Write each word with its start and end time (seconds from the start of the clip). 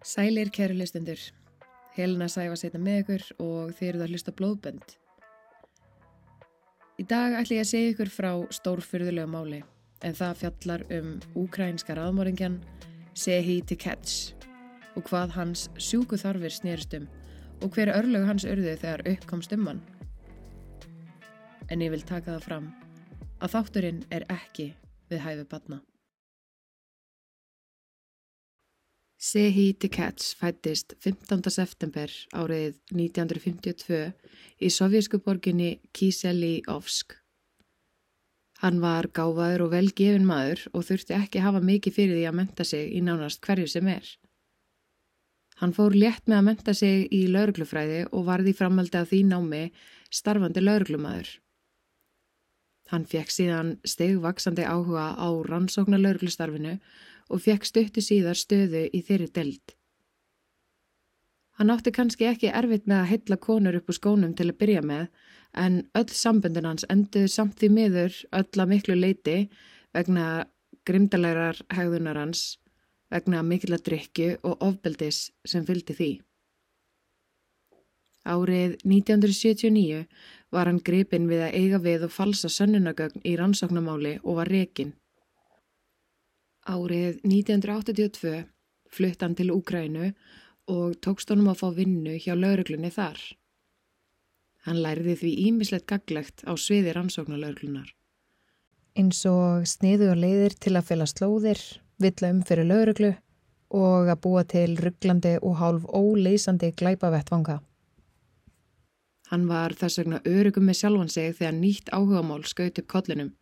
Sælir 0.00 0.48
kæru 0.48 0.74
hlustundur. 0.74 1.20
Helena 1.92 2.28
sæfa 2.28 2.56
setna 2.56 2.80
með 2.80 3.02
ykkur 3.02 3.24
og 3.44 3.72
þið 3.76 3.88
eruð 3.88 4.04
að 4.04 4.12
hlusta 4.14 4.32
blóðbönd. 4.32 4.94
Í 7.00 7.04
dag 7.10 7.36
ætla 7.36 7.58
ég 7.58 7.66
að 7.66 7.68
segja 7.68 7.90
ykkur 7.92 8.12
frá 8.12 8.30
stórfyrðulegu 8.56 9.28
máli 9.28 9.60
en 10.00 10.16
það 10.16 10.38
fjallar 10.40 10.84
um 10.96 11.10
úkrænska 11.36 11.98
raðmóringjan 11.98 12.56
Sehi 13.12 13.58
Tikets 13.60 14.32
og 14.96 15.04
hvað 15.10 15.36
hans 15.36 15.66
sjúku 15.76 16.16
þarfir 16.20 16.56
snerist 16.56 16.96
um 16.96 17.04
og 17.60 17.76
hver 17.76 17.92
örlög 17.92 18.24
hans 18.24 18.48
örðu 18.48 18.78
þegar 18.80 19.04
uppkomst 19.12 19.52
um 19.52 19.68
hann. 19.68 19.84
En 21.68 21.84
ég 21.84 21.92
vil 21.92 22.06
taka 22.08 22.38
það 22.38 22.48
fram 22.48 22.72
að 23.40 23.52
þátturinn 23.58 24.04
er 24.08 24.24
ekki 24.32 24.72
við 25.12 25.26
hæfu 25.26 25.48
batna. 25.52 25.82
Sehi 29.20 29.74
Tikets 29.74 30.30
fættist 30.40 30.94
15. 31.04 31.50
september 31.52 32.12
árið 32.32 32.78
1952 32.88 33.98
í 34.64 34.70
sovjísku 34.72 35.18
borginni 35.20 35.74
Kiselyovsk. 35.92 37.12
Hann 38.62 38.78
var 38.80 39.10
gáfaður 39.12 39.66
og 39.66 39.74
velgefin 39.74 40.24
maður 40.24 40.62
og 40.72 40.86
þurfti 40.88 41.18
ekki 41.18 41.42
hafa 41.44 41.60
mikið 41.60 41.96
fyrir 41.98 42.16
því 42.16 42.24
að 42.30 42.38
menta 42.38 42.66
sig 42.70 42.96
í 42.96 43.02
nánast 43.04 43.44
hverju 43.44 43.68
sem 43.74 43.92
er. 43.92 44.08
Hann 45.60 45.76
fór 45.76 45.92
létt 45.92 46.24
með 46.24 46.38
að 46.38 46.48
menta 46.48 46.76
sig 46.80 47.04
í 47.12 47.20
lauruglufræði 47.28 48.00
og 48.08 48.24
varði 48.30 48.56
framaldi 48.56 49.02
af 49.02 49.12
því 49.12 49.20
námi 49.34 49.62
starfandi 50.08 50.64
lauruglumadur. 50.64 51.28
Hann 52.88 53.04
fekk 53.04 53.36
síðan 53.36 53.76
stegvaksandi 53.84 54.64
áhuga 54.64 55.12
á 55.12 55.28
rannsóknar 55.44 56.00
lauruglustarfinu 56.00 56.78
og 56.78 57.09
fekk 57.38 57.68
stöttu 57.68 58.02
síðar 58.02 58.34
stöðu 58.34 58.88
í 58.90 59.02
þeirri 59.06 59.28
delt. 59.30 59.76
Hann 61.60 61.70
átti 61.70 61.92
kannski 61.92 62.24
ekki 62.24 62.48
erfitt 62.48 62.86
með 62.88 63.02
að 63.02 63.10
heilla 63.10 63.36
konur 63.36 63.76
upp 63.76 63.90
úr 63.92 63.98
skónum 63.98 64.32
til 64.34 64.48
að 64.48 64.58
byrja 64.62 64.82
með 64.82 65.06
en 65.60 65.82
öll 65.94 66.08
sambundin 66.08 66.64
hans 66.64 66.86
enduði 66.88 67.28
samt 67.28 67.58
því 67.60 67.68
miður 67.76 68.16
öll 68.32 68.62
að 68.64 68.70
miklu 68.70 68.96
leiti 68.96 69.36
vegna 69.92 70.46
grimdalærar 70.88 71.60
hegðunar 71.74 72.16
hans, 72.16 72.58
vegna 73.12 73.42
mikil 73.44 73.74
að 73.76 73.84
drikju 73.90 74.30
og 74.40 74.62
ofbeldis 74.64 75.28
sem 75.44 75.66
fylgdi 75.68 75.96
því. 75.98 76.10
Árið 78.24 78.76
1979 78.84 80.04
var 80.52 80.68
hann 80.68 80.80
gripin 80.84 81.28
við 81.28 81.44
að 81.46 81.54
eiga 81.60 81.78
við 81.84 82.08
og 82.08 82.12
falsa 82.14 82.50
sönnunagögn 82.52 83.24
í 83.24 83.36
rannsóknamáli 83.36 84.18
og 84.22 84.40
var 84.40 84.50
rekin. 84.52 84.92
Árið 86.70 87.18
1982 87.26 88.44
flutt 88.94 89.22
hann 89.24 89.34
til 89.34 89.50
Úgrænu 89.50 90.12
og 90.70 90.98
tókst 91.02 91.32
honum 91.32 91.50
að 91.50 91.62
fá 91.62 91.68
vinnu 91.74 92.14
hjá 92.22 92.36
lauruglunni 92.38 92.92
þar. 92.94 93.18
Hann 94.66 94.82
læriði 94.84 95.16
því 95.22 95.30
ímislegt 95.48 95.88
gaglegt 95.90 96.44
á 96.46 96.52
sviði 96.54 96.92
rannsóknarlauruglunar. 96.94 97.88
Eins 98.98 99.24
og 99.26 99.66
sniðu 99.66 100.12
og 100.12 100.20
leiðir 100.20 100.54
til 100.62 100.76
að 100.76 100.86
fela 100.92 101.08
slóðir, 101.10 101.58
vilja 101.98 102.30
um 102.30 102.44
fyrir 102.46 102.68
lauruglu 102.68 103.10
og 103.70 104.10
að 104.12 104.22
búa 104.26 104.44
til 104.46 104.76
rugglandi 104.78 105.36
og 105.40 105.58
hálf 105.58 105.90
óleysandi 105.90 106.70
glæpavettvanga. 106.78 107.60
Hann 109.30 109.46
var 109.50 109.74
þess 109.78 110.02
vegna 110.02 110.22
örugum 110.26 110.66
með 110.66 110.80
sjálfan 110.82 111.10
sig 111.10 111.36
þegar 111.38 111.58
nýtt 111.58 111.92
áhugamál 111.94 112.42
skaut 112.50 112.78
upp 112.82 112.88
kollinum 112.90 113.34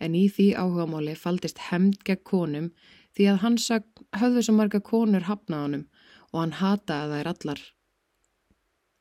en 0.00 0.16
í 0.18 0.26
því 0.32 0.46
áhugamáli 0.62 1.16
faldist 1.18 1.60
hemd 1.70 2.00
gegn 2.08 2.24
konum 2.30 2.70
því 3.16 3.28
að 3.32 3.42
hann 3.44 3.58
höfðu 4.20 4.46
svo 4.46 4.56
marga 4.56 4.80
konur 4.92 5.28
hafnaðanum 5.28 5.84
og 6.32 6.40
hann 6.40 6.56
hataði 6.60 7.20
þær 7.20 7.30
allar. 7.34 7.62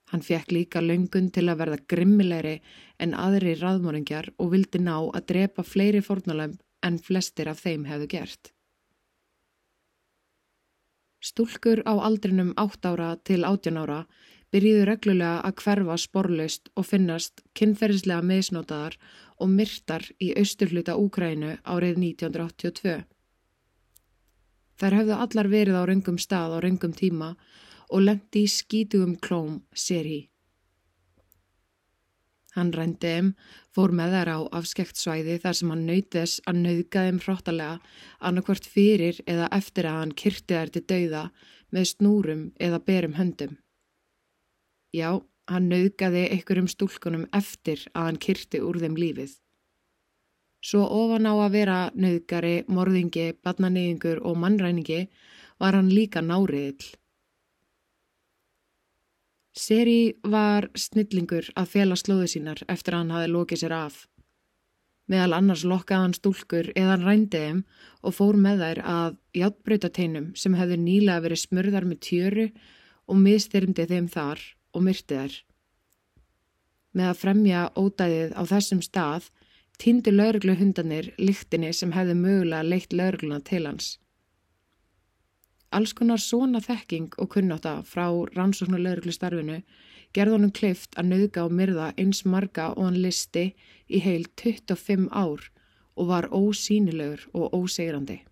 Hann 0.10 0.26
fekk 0.26 0.54
líka 0.56 0.82
löngun 0.82 1.30
til 1.34 1.46
að 1.52 1.60
verða 1.62 1.82
grimmilegri 1.94 2.56
en 3.04 3.14
aðri 3.14 3.54
raðmóringjar 3.60 4.32
og 4.38 4.56
vildi 4.56 4.82
ná 4.82 4.96
að 4.98 5.28
drepa 5.34 5.66
fleiri 5.66 6.02
fórnalegum 6.02 6.58
en 6.88 6.98
flestir 6.98 7.52
af 7.52 7.62
þeim 7.62 7.86
hefðu 7.86 8.08
gert. 8.16 8.52
Stúlkur 11.20 11.84
á 11.84 11.94
aldrinum 12.00 12.54
8 12.58 12.94
ára 12.94 13.10
til 13.28 13.44
18 13.44 13.78
ára 13.78 14.00
byrjiðu 14.54 14.86
reglulega 14.90 15.44
að 15.46 15.62
hverfa 15.64 15.98
sporlaust 16.02 16.72
og 16.76 16.88
finnast 16.90 17.44
kynferðislega 17.58 18.26
meðsnótaðar 18.32 18.98
og 19.40 19.52
myrtar 19.54 20.08
í 20.20 20.32
austurhluta 20.40 20.98
Úkrænu 21.00 21.56
árið 21.64 22.02
1982. 22.02 22.98
Þær 24.80 24.96
hefðu 24.96 25.16
allar 25.26 25.52
verið 25.52 25.78
á 25.80 25.84
röngum 25.90 26.18
stað 26.22 26.56
á 26.56 26.58
röngum 26.64 26.96
tíma 26.96 27.34
og 27.90 28.04
lendi 28.06 28.46
í 28.46 28.52
skítugum 28.52 29.16
klóm 29.20 29.62
sér 29.76 30.08
í. 30.08 30.20
Hann 32.58 32.72
rændi 32.74 33.08
þeim, 33.14 33.34
fór 33.76 33.94
með 33.94 34.16
þær 34.18 34.32
á 34.34 34.40
afskekt 34.60 34.98
svæði 34.98 35.38
þar 35.44 35.58
sem 35.60 35.72
hann 35.74 35.86
nöytis 35.86 36.40
að 36.50 36.62
nauðga 36.64 37.06
þeim 37.06 37.20
hróttalega 37.26 37.76
annarkvart 38.26 38.66
fyrir 38.66 39.22
eða 39.30 39.52
eftir 39.60 39.88
að 39.90 40.00
hann 40.02 40.16
kyrti 40.24 40.58
þær 40.58 40.74
til 40.74 40.86
dauða 40.90 41.24
með 41.76 41.90
snúrum 41.94 42.46
eða 42.58 42.82
berum 42.90 43.20
höndum. 43.20 43.60
Já, 44.96 45.22
hann 45.50 45.70
nauðgaði 45.70 46.24
einhverjum 46.34 46.70
stúlkunum 46.72 47.28
eftir 47.36 47.84
að 47.94 48.08
hann 48.08 48.20
kyrti 48.26 48.62
úr 48.66 48.80
þeim 48.82 48.98
lífið. 48.98 49.36
Svo 50.66 50.84
ofan 50.92 51.30
á 51.30 51.34
að 51.40 51.54
vera 51.56 51.78
nauðgari, 51.96 52.56
morðingi, 52.68 53.28
badnaneyðingur 53.46 54.24
og 54.28 54.40
mannræningi 54.42 55.06
var 55.62 55.78
hann 55.78 55.92
líka 55.94 56.24
náriðill. 56.26 56.90
Seri 59.56 60.16
var 60.24 60.70
snillingur 60.76 61.50
að 61.60 61.72
fela 61.76 61.96
slóðu 62.00 62.28
sínar 62.34 62.64
eftir 62.68 62.96
að 62.96 63.04
hann 63.04 63.16
hafi 63.16 63.32
lokið 63.32 63.62
sér 63.64 63.76
af. 63.78 64.04
Meðal 65.10 65.34
annars 65.40 65.64
lokkaði 65.66 66.06
hann 66.06 66.18
stúlkur 66.18 66.70
eða 66.76 66.94
hann 66.96 67.08
rændi 67.08 67.40
þeim 67.46 67.64
og 68.06 68.16
fór 68.18 68.38
með 68.38 68.62
þær 68.66 68.82
að 68.94 69.18
játbröytateinum 69.40 70.30
sem 70.38 70.56
hefði 70.60 70.78
nýlega 70.84 71.24
verið 71.26 71.44
smurðar 71.46 71.88
með 71.90 72.02
tjöru 72.08 72.48
og 73.10 73.22
mistyrmdi 73.24 73.88
þeim 73.90 74.10
þar 74.12 74.44
og 74.74 74.86
myrti 74.86 75.18
þær. 75.18 75.38
Með 76.98 77.12
að 77.12 77.20
fremja 77.22 77.64
ódæðið 77.78 78.36
á 78.36 78.42
þessum 78.50 78.82
stað 78.86 79.30
týndi 79.80 80.12
lauruglu 80.12 80.56
hundanir 80.60 81.12
líktinni 81.22 81.72
sem 81.74 81.94
hefði 81.96 82.16
mögulega 82.20 82.66
leitt 82.68 82.94
laurugluna 82.94 83.40
til 83.46 83.66
hans. 83.70 83.98
Alls 85.72 85.94
konar 85.94 86.18
svona 86.18 86.60
þekking 86.66 87.14
og 87.22 87.30
kunnáta 87.36 87.76
frá 87.86 88.08
rannsóknar 88.34 88.82
lauruglu 88.82 89.14
starfinu 89.14 89.60
gerði 90.18 90.36
honum 90.36 90.54
kleift 90.60 90.98
að 90.98 91.12
nauðga 91.12 91.46
og 91.46 91.54
myrða 91.60 91.92
eins 92.02 92.24
marga 92.26 92.72
og 92.74 92.88
hann 92.88 93.02
listi 93.04 93.52
í 93.88 94.02
heil 94.02 94.26
25 94.42 95.08
ár 95.14 95.46
og 96.00 96.10
var 96.10 96.30
ósýnilegur 96.34 97.28
og 97.34 97.54
ósegrandi. 97.54 98.24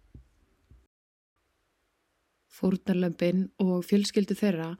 Fórnarlömpin 2.58 3.44
og 3.62 3.84
fjölskyldu 3.86 4.34
þeirra 4.38 4.72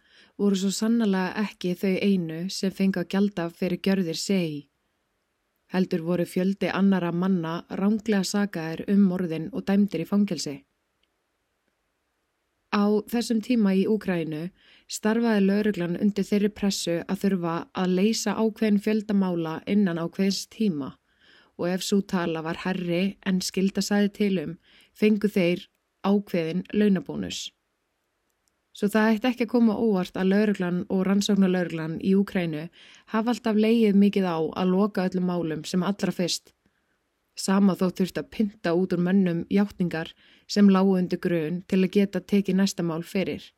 voru 0.42 0.58
svo 0.58 0.72
sannlega 0.74 1.44
ekki 1.44 1.76
þau 1.78 1.94
einu 2.10 2.40
sem 2.54 2.74
fengi 2.74 3.02
að 3.02 3.10
gjalda 3.14 3.50
fyrir 3.54 3.82
gjörðir 3.86 4.18
segi. 4.18 4.64
Heldur 5.74 6.06
voru 6.08 6.26
fjöldi 6.26 6.72
annara 6.74 7.12
manna 7.12 7.60
ránglega 7.82 8.24
sagaðir 8.26 8.86
um 8.94 9.04
morðin 9.12 9.50
og 9.52 9.68
dæmdir 9.68 10.06
í 10.06 10.08
fangelsi. 10.10 10.56
Á 12.74 12.86
þessum 13.12 13.40
tíma 13.46 13.74
í 13.78 13.84
Úkrænu 13.88 14.48
starfaði 14.92 15.44
lauruglan 15.46 16.00
undir 16.02 16.26
þeirri 16.28 16.50
pressu 16.60 16.96
að 17.04 17.22
þurfa 17.24 17.56
að 17.82 17.94
leysa 18.00 18.34
ákveðin 18.42 18.82
fjöldamála 18.86 19.60
innan 19.68 20.02
ákveðins 20.02 20.48
tíma 20.56 20.96
og 21.58 21.70
ef 21.70 21.86
svo 21.86 22.02
tala 22.02 22.44
var 22.46 22.64
herri 22.66 23.18
en 23.26 23.40
skildasæði 23.42 24.12
tilum 24.18 24.58
fengu 24.94 25.30
þeir 25.32 25.68
ákveðin 26.06 26.66
launabónus. 26.74 27.48
Svo 28.78 28.92
það 28.94 29.08
ætti 29.16 29.30
ekki 29.32 29.46
að 29.48 29.50
koma 29.56 29.76
óvart 29.82 30.18
að 30.22 30.28
lauruglan 30.32 30.84
og 30.94 31.00
rannsóknarlauruglan 31.08 31.96
í 32.06 32.12
Úkrænu 32.14 32.68
hafa 33.14 33.34
alltaf 33.34 33.58
leið 33.58 33.98
mikið 33.98 34.28
á 34.30 34.38
að 34.38 34.74
loka 34.74 35.06
öllum 35.10 35.26
málum 35.32 35.64
sem 35.66 35.86
allra 35.88 36.14
fyrst. 36.14 36.52
Sama 37.34 37.74
þó 37.80 37.88
þurft 37.98 38.20
að 38.22 38.30
pinta 38.36 38.76
út 38.78 38.94
úr 38.94 39.02
mönnum 39.08 39.40
hjáttningar 39.50 40.12
sem 40.46 40.70
lágu 40.70 40.94
undir 41.00 41.22
grun 41.26 41.64
til 41.66 41.80
að 41.82 41.94
geta 41.96 42.22
tekið 42.22 42.60
næsta 42.60 42.86
mál 42.86 43.02
fyrir. 43.02 43.50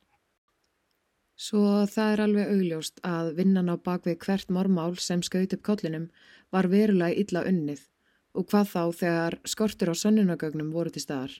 Svo 1.36 1.83
það 1.88 2.13
er 2.13 2.24
alveg 2.24 2.56
augljóst 2.56 3.04
að 3.04 3.33
vinnan 3.42 3.72
á 3.72 3.75
bakvið 3.75 4.18
hvert 4.24 4.56
mormál 4.56 4.95
sem 5.04 5.24
skaut 5.24 5.56
upp 5.56 5.68
kollinum 5.68 6.07
var 6.51 6.72
verulega 6.72 7.19
illa 7.19 7.44
unnið 7.51 7.83
og 8.39 8.48
hvað 8.48 8.72
þá 8.72 8.83
þegar 9.04 9.39
skortur 9.44 9.92
á 9.92 9.95
sannunagögnum 10.00 10.72
voru 10.72 10.95
til 10.95 11.04
staðar. 11.04 11.31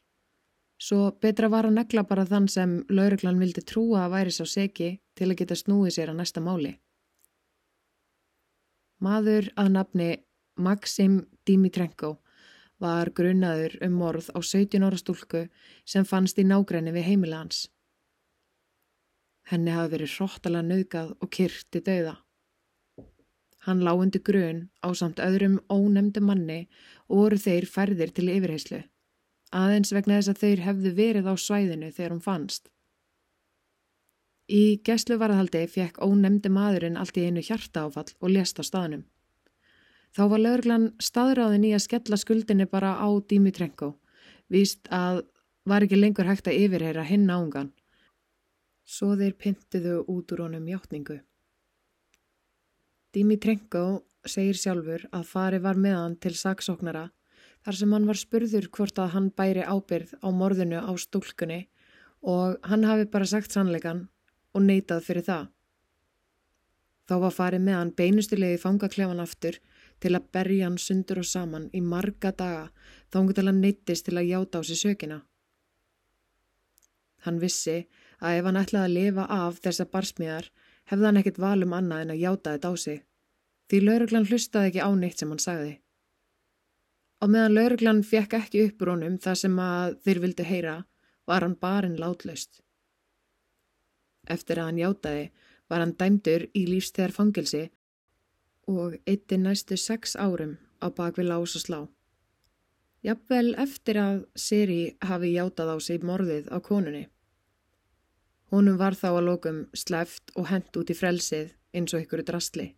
Svo 0.80 1.10
betra 1.22 1.50
var 1.52 1.68
að 1.68 1.76
negla 1.76 2.06
bara 2.08 2.24
þann 2.26 2.48
sem 2.48 2.78
lauruglan 2.88 3.40
vildi 3.42 3.66
trúa 3.68 4.06
að 4.06 4.14
væri 4.14 4.32
sá 4.32 4.46
seki 4.48 4.94
til 5.20 5.28
að 5.28 5.40
geta 5.42 5.58
snúið 5.60 5.96
sér 5.96 6.14
að 6.14 6.22
næsta 6.22 6.44
máli. 6.44 6.78
Maður 9.04 9.50
að 9.60 9.72
nafni 9.76 10.10
Maxim 10.60 11.20
Dimitrenko 11.48 12.18
var 12.80 13.12
grunnaður 13.16 13.76
um 13.84 13.98
morð 14.00 14.30
á 14.32 14.40
17 14.40 14.86
ára 14.88 15.00
stúlku 15.00 15.44
sem 15.84 16.08
fannst 16.08 16.40
í 16.40 16.48
nágræni 16.48 16.96
við 16.96 17.08
heimilans. 17.12 17.68
Henni 19.52 19.76
hafi 19.76 19.96
verið 19.96 20.16
hróttalega 20.16 20.68
nöðgað 20.68 21.12
og 21.20 21.32
kyrti 21.36 21.82
dauða. 21.84 22.16
Hann 23.68 23.84
lágundi 23.84 24.22
grun 24.24 24.62
á 24.80 24.96
samt 24.96 25.20
öðrum 25.20 25.60
ónemdu 25.68 26.24
manni 26.24 26.62
og 27.10 27.24
voru 27.24 27.40
þeir 27.44 27.68
færðir 27.68 28.14
til 28.16 28.30
yfirheyslu. 28.32 28.80
Aðeins 29.56 29.94
vegna 29.94 30.20
þess 30.20 30.32
að 30.34 30.42
þeir 30.44 30.60
hefðu 30.66 30.92
verið 30.98 31.30
á 31.30 31.34
svæðinu 31.42 31.90
þegar 31.94 32.14
hún 32.14 32.26
fannst. 32.26 32.70
Í 34.50 34.82
gesluvarðhaldi 34.86 35.64
fekk 35.70 35.98
ónemdi 36.02 36.50
maðurinn 36.50 36.98
allt 36.98 37.18
í 37.18 37.26
einu 37.26 37.42
hjarta 37.46 37.86
áfall 37.86 38.14
og 38.20 38.34
lést 38.34 38.62
á 38.62 38.64
staðnum. 38.66 39.06
Þá 40.14 40.24
var 40.32 40.42
lögurglann 40.42 40.88
staðráðin 41.02 41.68
í 41.70 41.74
að 41.78 41.86
skella 41.86 42.18
skuldinni 42.18 42.66
bara 42.70 42.96
á 42.98 43.10
Dimitrenko, 43.30 43.94
víst 44.50 44.90
að 44.90 45.24
var 45.70 45.86
ekki 45.86 46.00
lengur 46.00 46.30
hægt 46.30 46.50
að 46.50 46.58
yfirheyra 46.66 47.06
hinn 47.06 47.30
ángan. 47.30 47.70
Svo 48.86 49.14
þeir 49.18 49.36
pyntiðu 49.38 50.00
út 50.10 50.34
úr 50.34 50.48
honum 50.48 50.66
hjáttningu. 50.66 51.20
Dimitrenko 53.14 53.84
segir 54.26 54.58
sjálfur 54.58 55.06
að 55.14 55.30
fari 55.30 55.62
var 55.62 55.78
með 55.78 55.98
hann 55.98 56.18
til 56.22 56.34
saksóknara 56.38 57.10
þar 57.70 57.78
sem 57.78 57.92
hann 57.94 58.08
var 58.10 58.18
spurður 58.18 58.66
hvort 58.74 58.98
að 58.98 59.12
hann 59.14 59.26
bæri 59.38 59.62
ábyrð 59.62 60.16
á 60.26 60.28
morðinu 60.34 60.80
á 60.82 60.90
stúlkunni 60.98 61.68
og 62.26 62.56
hann 62.66 62.86
hafi 62.90 63.06
bara 63.14 63.28
sagt 63.30 63.54
sannleikan 63.54 64.08
og 64.58 64.64
neitað 64.66 65.04
fyrir 65.06 65.26
það. 65.28 65.44
Þá 67.06 67.14
var 67.24 67.36
farið 67.36 67.62
með 67.68 67.76
hann 67.78 67.92
beinustilegi 68.00 68.58
fangaklefan 68.64 69.22
aftur 69.22 69.60
til 70.02 70.12
að 70.18 70.26
berja 70.34 70.66
hann 70.66 70.80
sundur 70.82 71.22
og 71.22 71.28
saman 71.30 71.68
í 71.70 71.82
marga 71.86 72.32
daga 72.40 72.64
til 73.14 73.46
hann 73.46 73.62
neittist 73.62 74.08
til 74.08 74.18
að 74.18 74.32
játa 74.32 74.62
á 74.62 74.62
sig 74.66 74.80
sökina. 74.82 75.20
Hann 77.22 77.38
vissi 77.38 77.84
að 78.18 78.40
ef 78.40 78.50
hann 78.50 78.62
ætlaði 78.64 78.88
að 78.90 78.96
lifa 78.98 79.28
af 79.30 79.60
þessa 79.62 79.86
barsmiðar 79.94 80.50
hefði 80.90 81.06
hann 81.06 81.22
ekkit 81.22 81.38
valum 81.46 81.78
annað 81.78 82.02
en 82.02 82.16
að 82.16 82.24
játa 82.26 82.58
þetta 82.58 82.74
á 82.74 82.76
sig. 82.86 83.06
Því 83.70 83.84
lauruglan 83.86 84.26
hlustaði 84.26 84.72
ekki 84.72 84.82
á 84.82 84.90
neitt 84.98 85.22
sem 85.22 85.30
hann 85.30 85.46
sagði. 85.46 85.78
Á 87.20 87.26
meðan 87.28 87.56
lauruglan 87.56 88.00
fekk 88.08 88.38
ekki 88.38 88.64
uppur 88.70 88.94
honum 88.94 89.18
það 89.20 89.40
sem 89.42 89.60
að 89.60 89.98
þeir 90.06 90.20
vildu 90.24 90.46
heyra 90.48 90.76
var 91.28 91.44
hann 91.44 91.58
barinn 91.60 92.00
látlaust. 92.00 92.62
Eftir 94.30 94.62
að 94.62 94.70
hann 94.70 94.82
játaði 94.84 95.26
var 95.70 95.84
hann 95.84 95.96
dæmdur 96.00 96.48
í 96.56 96.64
lífstegar 96.70 97.12
fangilsi 97.12 97.66
og 98.72 98.96
eitti 99.10 99.38
næstu 99.38 99.78
sex 99.78 100.16
árum 100.16 100.58
á 100.80 100.88
bakvið 100.96 101.30
lás 101.32 101.56
og 101.60 101.66
slá. 101.66 101.80
Jafnvel 103.04 103.54
eftir 103.56 104.00
að 104.00 104.26
Siri 104.36 104.82
hafi 105.04 105.34
játað 105.36 105.76
á 105.76 105.78
sig 105.80 106.04
morðið 106.04 106.50
á 106.52 106.58
konunni. 106.60 107.06
Honum 108.52 108.80
var 108.80 108.96
þá 108.98 109.10
að 109.12 109.26
lókum 109.28 109.60
sleft 109.78 110.34
og 110.36 110.50
hent 110.50 110.76
út 110.80 110.90
í 110.92 110.98
frelsið 110.98 111.54
eins 111.76 111.94
og 111.94 112.04
ykkur 112.04 112.24
drastli. 112.28 112.74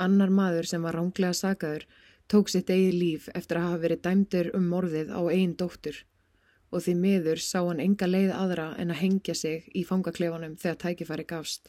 Annar 0.00 0.32
maður 0.32 0.68
sem 0.70 0.82
var 0.82 0.96
ránglega 0.96 1.36
sagaður 1.36 1.84
tók 2.32 2.48
sitt 2.48 2.70
eigi 2.72 2.92
líf 2.96 3.28
eftir 3.36 3.58
að 3.60 3.66
hafa 3.66 3.80
verið 3.82 3.98
dæmdur 4.06 4.46
um 4.56 4.68
morðið 4.72 5.10
á 5.12 5.20
einn 5.28 5.50
dóttur 5.60 5.98
og 6.72 6.80
því 6.80 6.94
miður 6.96 7.42
sá 7.44 7.58
hann 7.60 7.82
enga 7.84 8.06
leið 8.08 8.30
aðra 8.32 8.68
en 8.80 8.94
að 8.94 9.00
hengja 9.02 9.34
sig 9.36 9.66
í 9.76 9.82
fangaklefanum 9.84 10.54
þegar 10.62 10.78
tækifæri 10.80 11.26
gafst. 11.28 11.68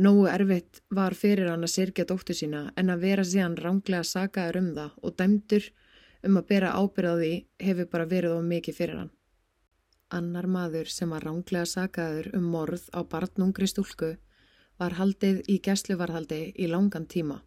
Nógu 0.00 0.24
erfitt 0.32 0.80
var 0.88 1.16
fyrir 1.18 1.50
hann 1.52 1.66
að 1.66 1.74
sirkja 1.74 2.06
dóttur 2.08 2.38
sína 2.38 2.62
en 2.80 2.94
að 2.94 3.04
vera 3.04 3.26
síðan 3.28 3.58
ránglega 3.60 4.08
sagaður 4.08 4.60
um 4.62 4.72
það 4.78 4.96
og 5.02 5.16
dæmdur 5.20 5.68
um 6.24 6.40
að 6.40 6.48
bera 6.54 6.72
ábyrðaði 6.80 7.34
hefur 7.66 7.90
bara 7.92 8.08
verið 8.14 8.38
of 8.38 8.48
mikið 8.54 8.78
fyrir 8.80 9.02
hann. 9.02 9.12
Annar 10.16 10.48
maður 10.48 10.88
sem 10.88 11.12
var 11.12 11.28
ránglega 11.28 11.68
sagaður 11.68 12.32
um 12.40 12.48
morð 12.56 12.88
á 12.96 13.04
barnungri 13.04 13.68
stúlku 13.68 14.14
var 14.80 14.96
haldið 14.96 15.44
í 15.44 15.60
gæsluvarhaldi 15.60 16.42
í 16.56 16.72
langan 16.72 17.04
tíma 17.04 17.42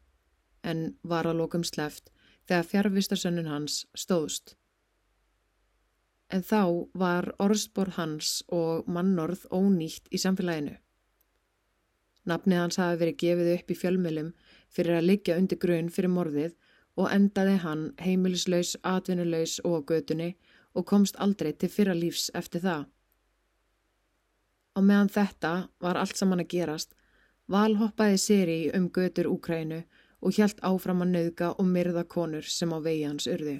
en 0.63 0.83
var 1.03 1.27
að 1.29 1.39
lokum 1.43 1.63
sleft 1.67 2.11
þegar 2.47 2.69
fjárvistarsönnun 2.71 3.51
hans 3.51 3.83
stóðst 3.95 4.55
en 6.33 6.41
þá 6.41 6.89
var 6.97 7.29
orðsborð 7.43 7.97
hans 7.99 8.29
og 8.53 8.87
mannorð 8.89 9.45
ónýtt 9.53 10.09
í 10.09 10.21
samfélaginu. 10.21 10.73
Nafnið 12.29 12.61
hans 12.61 12.79
hafi 12.79 12.99
verið 13.01 13.19
gefið 13.21 13.51
upp 13.53 13.71
í 13.73 13.77
fjölmjölum 13.77 14.31
fyrir 14.73 14.97
að 14.97 15.09
liggja 15.09 15.37
undir 15.37 15.59
grunn 15.61 15.91
fyrir 15.93 16.13
morðið 16.13 16.55
og 16.97 17.09
endaði 17.11 17.57
hann 17.61 17.83
heimilislaus, 18.01 18.75
atvinnuleus 18.81 19.59
og 19.67 19.85
gödunni 19.91 20.33
og 20.73 20.87
komst 20.89 21.19
aldrei 21.21 21.51
til 21.53 21.69
fyrra 21.69 21.93
lífs 21.97 22.29
eftir 22.33 22.63
það. 22.63 22.85
Á 24.73 24.79
meðan 24.81 25.11
þetta 25.13 25.53
var 25.83 25.99
allt 26.01 26.17
saman 26.17 26.41
að 26.41 26.49
gerast, 26.55 26.95
valhoppaði 27.45 28.17
Siri 28.17 28.59
um 28.73 28.87
götur 28.89 29.29
Úkrænu 29.29 29.83
og 30.23 30.37
hjælt 30.37 30.63
áfram 30.63 31.03
að 31.03 31.13
nauðga 31.17 31.51
og 31.59 31.67
myrða 31.67 32.05
konur 32.07 32.47
sem 32.47 32.71
á 32.71 32.79
vegi 32.79 33.03
hans 33.03 33.27
urði. 33.27 33.57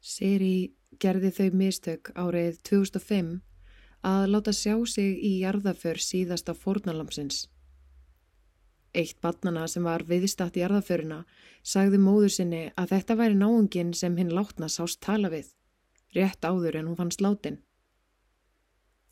Siri 0.00 0.70
gerði 1.02 1.32
þau 1.34 1.58
mistök 1.60 2.12
árið 2.14 2.60
2005 2.70 3.32
að 4.06 4.28
láta 4.30 4.54
sjá 4.54 4.76
sig 4.86 5.18
í 5.18 5.32
jarðaför 5.42 5.98
síðasta 5.98 6.54
fórnalamsins. 6.54 7.48
Eitt 8.94 9.18
barnana 9.20 9.66
sem 9.68 9.84
var 9.84 10.06
viðstatt 10.08 10.56
í 10.56 10.62
jarðaföruna 10.62 11.24
sagði 11.66 11.98
móður 12.00 12.32
sinni 12.36 12.62
að 12.78 12.94
þetta 12.94 13.16
væri 13.18 13.38
náungin 13.40 13.92
sem 13.94 14.16
hinn 14.16 14.32
látna 14.32 14.70
sást 14.72 15.02
tala 15.04 15.28
við, 15.32 15.50
rétt 16.14 16.46
áður 16.46 16.78
en 16.78 16.92
hún 16.92 17.00
fann 17.00 17.12
sláttinn. 17.12 17.58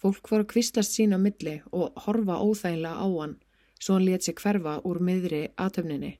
Fólk 0.00 0.30
voru 0.30 0.46
að 0.46 0.52
kvistast 0.54 0.94
sín 0.94 1.16
á 1.16 1.18
milli 1.18 1.58
og 1.72 1.98
horfa 2.06 2.38
óþægilega 2.40 3.02
á 3.02 3.08
hann 3.18 3.36
svo 3.80 3.96
hann 3.96 4.06
let 4.06 4.26
sér 4.26 4.36
hverfa 4.40 4.80
úr 4.84 5.00
miðri 5.00 5.48
aðtöfninni. 5.56 6.18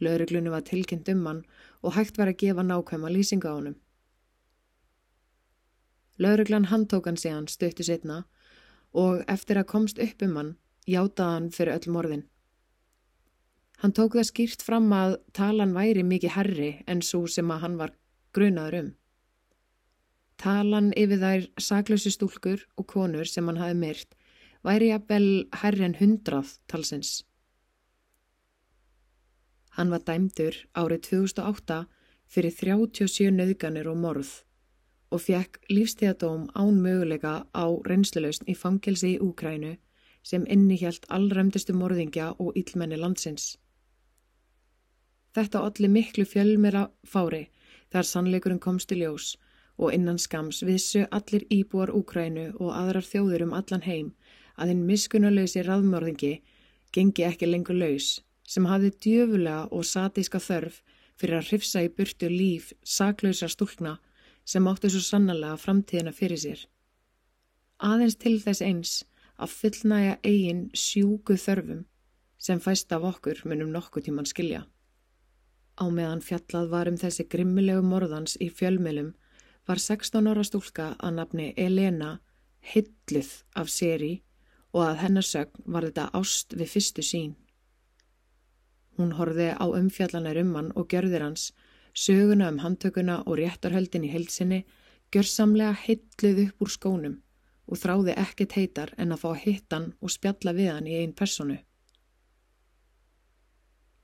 Lauruglunni 0.00 0.50
var 0.50 0.64
tilkynnt 0.64 1.08
um 1.12 1.26
hann 1.26 1.44
og 1.82 1.94
hægt 1.96 2.18
var 2.18 2.30
að 2.32 2.40
gefa 2.42 2.64
nákvæma 2.64 3.12
lýsinga 3.12 3.52
á 3.52 3.54
honum. 3.54 3.76
Lauruglan 6.20 6.68
handtók 6.68 7.06
hann 7.08 7.20
síðan 7.20 7.48
stötti 7.48 7.84
setna 7.84 8.24
og 8.92 9.24
eftir 9.28 9.60
að 9.60 9.70
komst 9.72 10.00
upp 10.02 10.22
um 10.24 10.36
hann 10.36 10.54
játaði 10.88 11.36
hann 11.36 11.50
fyrir 11.54 11.76
öll 11.76 11.92
morðin. 11.94 12.24
Hann 13.80 13.94
tók 13.96 14.16
það 14.18 14.28
skýrt 14.28 14.62
fram 14.64 14.90
að 14.92 15.16
talan 15.32 15.72
væri 15.72 16.04
mikið 16.04 16.34
herri 16.36 16.70
en 16.86 17.00
svo 17.00 17.24
sem 17.26 17.48
að 17.50 17.62
hann 17.64 17.78
var 17.80 17.94
grunaður 18.36 18.78
um. 18.80 18.90
Talan 20.40 20.90
yfir 20.96 21.20
þær 21.20 21.46
saklausu 21.60 22.12
stúlkur 22.12 22.66
og 22.76 22.88
konur 22.88 23.28
sem 23.28 23.48
hann 23.48 23.60
hafi 23.60 23.76
myrt 23.76 24.16
væri 24.66 24.90
jafnvel 24.92 25.28
herri 25.62 25.84
en 25.84 25.96
hundrað 26.00 26.58
talsins. 26.68 27.22
Hann 29.76 29.90
var 29.90 30.02
dæmdur 30.04 30.56
árið 30.74 31.02
2008 31.08 31.84
fyrir 32.30 32.54
37 32.54 33.30
nöðganir 33.34 33.88
og 33.90 34.00
morð 34.04 34.32
og 35.10 35.22
fekk 35.24 35.58
lífstíðadóm 35.70 36.50
án 36.54 36.76
möguleika 36.84 37.34
á 37.50 37.66
reynsluleusn 37.88 38.46
í 38.46 38.54
fangelsi 38.54 39.16
í 39.16 39.22
Úkrænu 39.24 39.76
sem 40.22 40.44
innihjælt 40.46 41.08
allræmdustu 41.08 41.74
morðingja 41.74 42.34
og 42.38 42.58
íllmenni 42.60 42.98
landsins. 43.00 43.56
Þetta 45.34 45.62
allir 45.66 45.90
miklu 45.90 46.26
fjölmera 46.26 46.88
fári 47.06 47.48
þar 47.90 48.06
sannleikurinn 48.06 48.62
komst 48.62 48.92
í 48.92 49.00
ljós 49.00 49.36
og 49.78 49.94
innan 49.94 50.18
skams 50.18 50.62
vissu 50.66 51.06
allir 51.10 51.46
íbúar 51.50 51.90
Úkrænu 51.94 52.50
og 52.60 52.74
aðrar 52.74 53.06
þjóður 53.06 53.46
um 53.48 53.56
allan 53.58 53.86
heim 53.86 54.12
að 54.60 54.72
hinn 54.72 54.86
miskunnulegsi 54.88 55.64
raðmörðingi 55.66 56.34
gengi 56.94 57.26
ekki 57.26 57.48
lengur 57.48 57.78
laus 57.80 58.18
sem 58.50 58.66
hafði 58.66 58.90
djöfulega 59.04 59.68
og 59.70 59.86
satíska 59.86 60.40
þörf 60.42 60.80
fyrir 61.20 61.38
að 61.38 61.50
hrifsa 61.50 61.84
í 61.86 61.92
burtu 61.96 62.30
líf 62.32 62.72
saklausa 62.96 63.48
stúlna 63.52 63.98
sem 64.44 64.66
áttu 64.66 64.90
svo 64.90 65.02
sannlega 65.04 65.58
framtíðina 65.60 66.12
fyrir 66.16 66.40
sér. 66.42 66.64
Aðeins 67.80 68.16
til 68.20 68.36
þess 68.42 68.64
eins 68.64 68.92
að 69.40 69.54
fullnæja 69.60 70.16
eigin 70.26 70.66
sjúku 70.74 71.36
þörfum 71.40 71.84
sem 72.40 72.60
fæst 72.60 72.92
af 72.96 73.04
okkur 73.12 73.42
munum 73.44 73.70
nokkuð 73.72 74.08
tíman 74.08 74.28
skilja. 74.28 74.64
Á 75.80 75.84
meðan 75.88 76.24
fjallað 76.24 76.72
var 76.72 76.90
um 76.90 76.98
þessi 77.00 77.28
grimmilegu 77.32 77.84
morðans 77.86 78.36
í 78.40 78.50
fjölmilum 78.52 79.14
var 79.68 79.80
16 79.80 80.28
ára 80.28 80.44
stúlka 80.44 80.88
að 80.98 81.16
nafni 81.20 81.52
Elena 81.56 82.18
hilluð 82.72 83.30
af 83.56 83.70
séri 83.72 84.12
og 84.72 84.82
að 84.86 85.00
hennarsögn 85.04 85.64
var 85.66 85.86
þetta 85.86 86.10
ást 86.16 86.54
við 86.56 86.72
fyrstu 86.74 87.04
sín. 87.04 87.32
Hún 88.98 89.14
horfi 89.18 89.48
á 89.54 89.64
umfjallanar 89.64 90.38
um 90.42 90.52
hann 90.58 90.70
og 90.76 90.90
gjörðir 90.92 91.24
hans, 91.24 91.50
söguna 91.94 92.50
um 92.52 92.60
handtökuna 92.62 93.22
og 93.26 93.38
réttarhöldin 93.40 94.06
í 94.06 94.12
heilsinni, 94.12 94.60
gjörsamlega 95.10 95.72
heitluð 95.86 96.44
upp 96.46 96.62
úr 96.66 96.74
skónum 96.76 97.16
og 97.70 97.78
þráði 97.78 98.14
ekkert 98.18 98.54
heitar 98.58 98.94
en 98.98 99.14
að 99.14 99.22
fá 99.22 99.28
að 99.30 99.42
hitta 99.44 99.78
hann 99.78 99.90
og 100.00 100.12
spjalla 100.14 100.54
við 100.54 100.72
hann 100.74 100.90
í 100.90 100.98
einn 101.00 101.16
personu. 101.16 101.58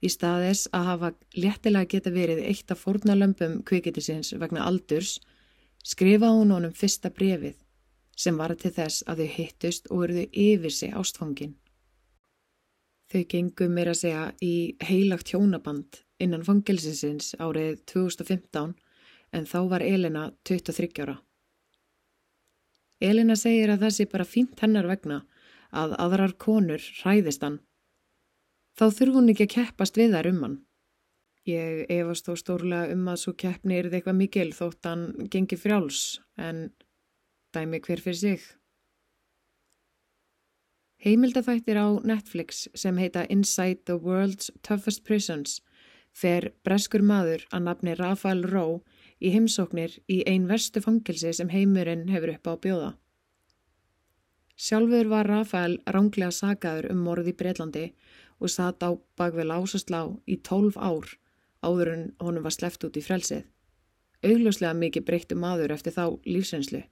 Í 0.03 0.09
staðis 0.13 0.67
að 0.77 0.89
hafa 0.91 1.13
léttilega 1.35 1.91
geta 1.95 2.13
verið 2.15 2.43
eitt 2.47 2.71
af 2.71 2.83
fórnalömpum 2.85 3.63
kvikitisins 3.67 4.35
vegna 4.39 4.67
aldurs, 4.67 5.17
skrifaði 5.83 6.43
hún 6.43 6.53
honum 6.55 6.75
fyrsta 6.77 7.11
brefið 7.11 7.57
sem 8.17 8.39
var 8.41 8.55
til 8.57 8.73
þess 8.73 9.05
að 9.07 9.23
þau 9.23 9.31
hittust 9.37 9.91
og 9.93 10.05
eruðu 10.07 10.27
yfir 10.33 10.73
sig 10.73 10.95
ástfangin. 10.97 11.55
Þau 13.13 13.23
gengu 13.31 13.69
meira 13.71 13.93
að 13.95 14.01
segja 14.01 14.25
í 14.43 14.55
heilagt 14.83 15.31
hjónaband 15.31 16.01
innan 16.19 16.45
fangilsinsins 16.47 17.35
árið 17.39 17.79
2015 17.93 18.75
en 19.37 19.47
þá 19.47 19.59
var 19.71 19.85
Elina 19.85 20.31
23 20.49 21.05
ára. 21.05 21.19
Elina 23.01 23.37
segir 23.37 23.71
að 23.71 23.85
það 23.85 23.95
sé 23.95 24.07
bara 24.11 24.25
fínt 24.25 24.61
hennar 24.65 24.89
vegna 24.89 25.21
að 25.77 25.95
aðrar 26.01 26.33
konur 26.41 26.83
hræðist 27.03 27.45
hann. 27.45 27.61
Þá 28.77 28.87
þurfu 28.93 29.19
hún 29.19 29.33
ekki 29.33 29.47
að 29.47 29.55
keppast 29.57 30.01
við 30.01 30.17
þær 30.17 30.31
um 30.33 30.43
hann. 30.45 30.57
Ég 31.47 31.85
efast 31.93 32.27
þó 32.27 32.35
stórlega 32.41 32.95
um 32.97 33.07
að 33.13 33.21
svo 33.23 33.37
keppni 33.39 33.77
er 33.79 33.91
eitthvað 33.93 34.19
mikil 34.19 34.49
þótt 34.57 34.89
hann 34.89 35.05
gengi 35.31 35.59
frjáls 35.61 36.19
en 36.43 36.71
dæmi 37.57 37.81
hver 37.81 38.05
fyrir 38.05 38.21
sig. 38.21 38.41
Heimildafættir 41.07 41.77
á 41.77 41.89
Netflix 42.05 42.67
sem 42.75 42.97
heita 42.99 43.27
Inside 43.31 43.85
the 43.87 43.97
World's 43.97 44.51
Toughest 44.63 45.05
Prisons 45.05 45.61
fer 46.17 46.53
breskur 46.65 47.05
maður 47.05 47.45
að 47.53 47.67
nafni 47.67 47.95
Rafael 47.99 48.45
Rowe 48.49 48.81
í 49.21 49.33
heimsóknir 49.35 49.99
í 50.09 50.23
ein 50.27 50.47
verstu 50.49 50.81
fangilsi 50.85 51.33
sem 51.37 51.53
heimurinn 51.53 52.09
hefur 52.13 52.33
upp 52.33 52.49
á 52.49 52.55
bjóða. 52.65 52.91
Sjálfur 54.57 55.11
var 55.13 55.29
Rafael 55.29 55.77
ránglega 55.85 56.33
sagaður 56.33 56.91
um 56.95 57.05
morð 57.05 57.29
í 57.29 57.37
Breitlandi 57.37 57.87
og 58.41 58.53
satt 58.53 58.81
á 58.81 58.97
bakvið 59.21 59.51
lásaslá 59.53 60.01
í 60.25 60.41
tólf 60.41 60.79
ár 60.81 61.13
áður 61.61 61.93
en 61.93 62.05
honum 62.25 62.47
var 62.49 62.57
sleft 62.57 62.85
út 62.89 62.97
í 62.97 63.05
frelsið. 63.05 63.45
Augljóslega 64.25 64.73
mikið 64.81 65.05
breyttu 65.07 65.37
maður 65.37 65.77
eftir 65.77 65.93
þá 65.93 66.17
lífsreynslu. 66.25 66.83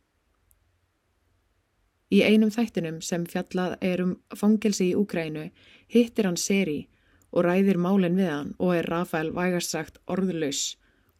Í 2.15 2.21
einum 2.23 2.53
þættinum 2.55 3.01
sem 3.03 3.25
fjallað 3.27 3.73
er 3.83 4.03
um 4.05 4.13
fangelsi 4.39 4.93
í 4.93 4.99
Úkrænu 4.99 5.49
hittir 5.91 6.29
hann 6.29 6.39
Seri 6.39 6.85
og 7.35 7.43
ræðir 7.49 7.81
málinn 7.83 8.19
við 8.21 8.31
hann 8.31 8.53
og 8.63 8.77
er 8.77 8.87
Rafael 8.93 9.33
vægast 9.35 9.75
sagt 9.75 9.99
orðlaus 10.07 10.77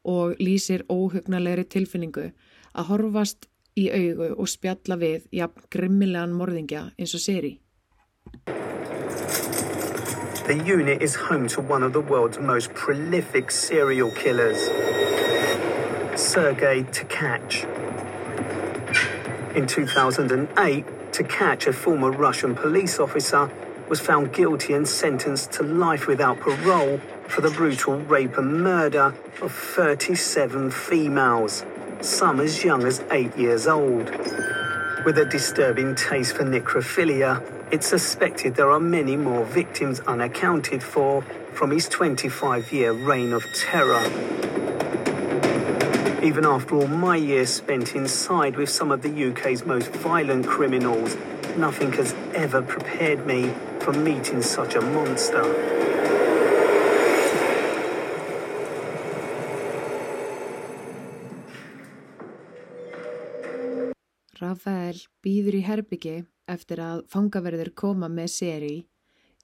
og 0.07 0.39
lýsir 0.39 0.85
óhugnalegri 0.87 1.65
tilfinningu 1.75 2.29
að 2.75 2.89
horfast 2.93 3.49
í 3.75 3.89
augu 3.91 4.31
og 4.37 4.47
spjalla 4.53 5.01
við 5.01 5.27
jafn 5.35 5.67
grimmilegan 5.75 6.39
morðingja 6.39 6.87
eins 6.95 7.17
og 7.19 7.25
Seri. 7.27 7.55
The 10.47 10.61
unit 10.63 11.03
is 11.03 11.17
home 11.17 11.49
to 11.49 11.61
one 11.63 11.83
of 11.83 11.93
the 11.93 12.03
world's 12.03 12.39
most 12.39 12.73
prolific 12.75 13.51
serial 13.51 14.13
killers, 14.13 14.69
Sergei 16.15 16.85
Tkach. 16.93 17.74
In 19.55 19.69
2008, 19.69 21.13
to 21.13 21.23
catch 21.23 21.69
a 21.69 21.73
former 21.73 22.11
Russian 22.11 22.57
police 22.57 22.99
officer, 22.99 23.49
was 23.89 24.01
found 24.01 24.33
guilty 24.33 24.73
and 24.73 24.89
sentenced 24.89 25.53
to 25.53 25.63
life 25.63 26.09
without 26.09 26.41
parole 26.41 26.99
for 27.29 27.41
the 27.41 27.51
brutal 27.51 28.01
rape 28.01 28.37
and 28.37 28.65
murder 28.65 29.15
of 29.41 29.53
37 29.53 30.73
females, 30.73 31.65
some 32.01 32.41
as 32.41 32.65
young 32.65 32.85
as 32.85 33.05
eight 33.13 33.37
years 33.37 33.69
old. 33.69 34.11
With 35.05 35.19
a 35.19 35.29
disturbing 35.31 35.95
taste 35.95 36.35
for 36.35 36.43
necrophilia, 36.43 37.41
it's 37.71 37.87
suspected 37.87 38.57
there 38.57 38.73
are 38.73 38.81
many 38.81 39.17
more 39.17 39.45
victims 39.45 40.01
unaccounted 40.01 40.83
for 40.83 41.23
from 41.53 41.71
his 41.71 41.89
25 41.89 42.73
year 42.73 42.93
reign 42.93 43.33
of 43.33 43.45
terror. 43.55 44.03
Even 46.25 46.47
after 46.47 46.77
all 46.77 46.87
my 46.87 47.17
years 47.17 47.51
spent 47.51 47.95
inside 47.95 48.57
with 48.57 48.71
some 48.71 48.91
of 48.91 49.03
the 49.03 49.13
UK's 49.29 49.67
most 49.67 49.93
violent 49.93 50.47
criminals, 50.47 51.19
nothing 51.59 51.93
has 51.93 52.15
ever 52.33 52.63
prepared 52.63 53.27
me 53.27 53.53
for 53.81 53.93
meeting 53.93 54.41
such 54.41 54.75
a 54.75 54.81
monster. 54.81 55.45
Rafael 64.41 65.05
býður 65.21 65.61
í 65.61 65.63
herbyggi 65.69 66.17
eftir 66.49 66.81
að 66.81 67.05
fangaverðir 67.13 67.75
koma 67.77 68.09
með 68.09 68.33
seri 68.39 68.75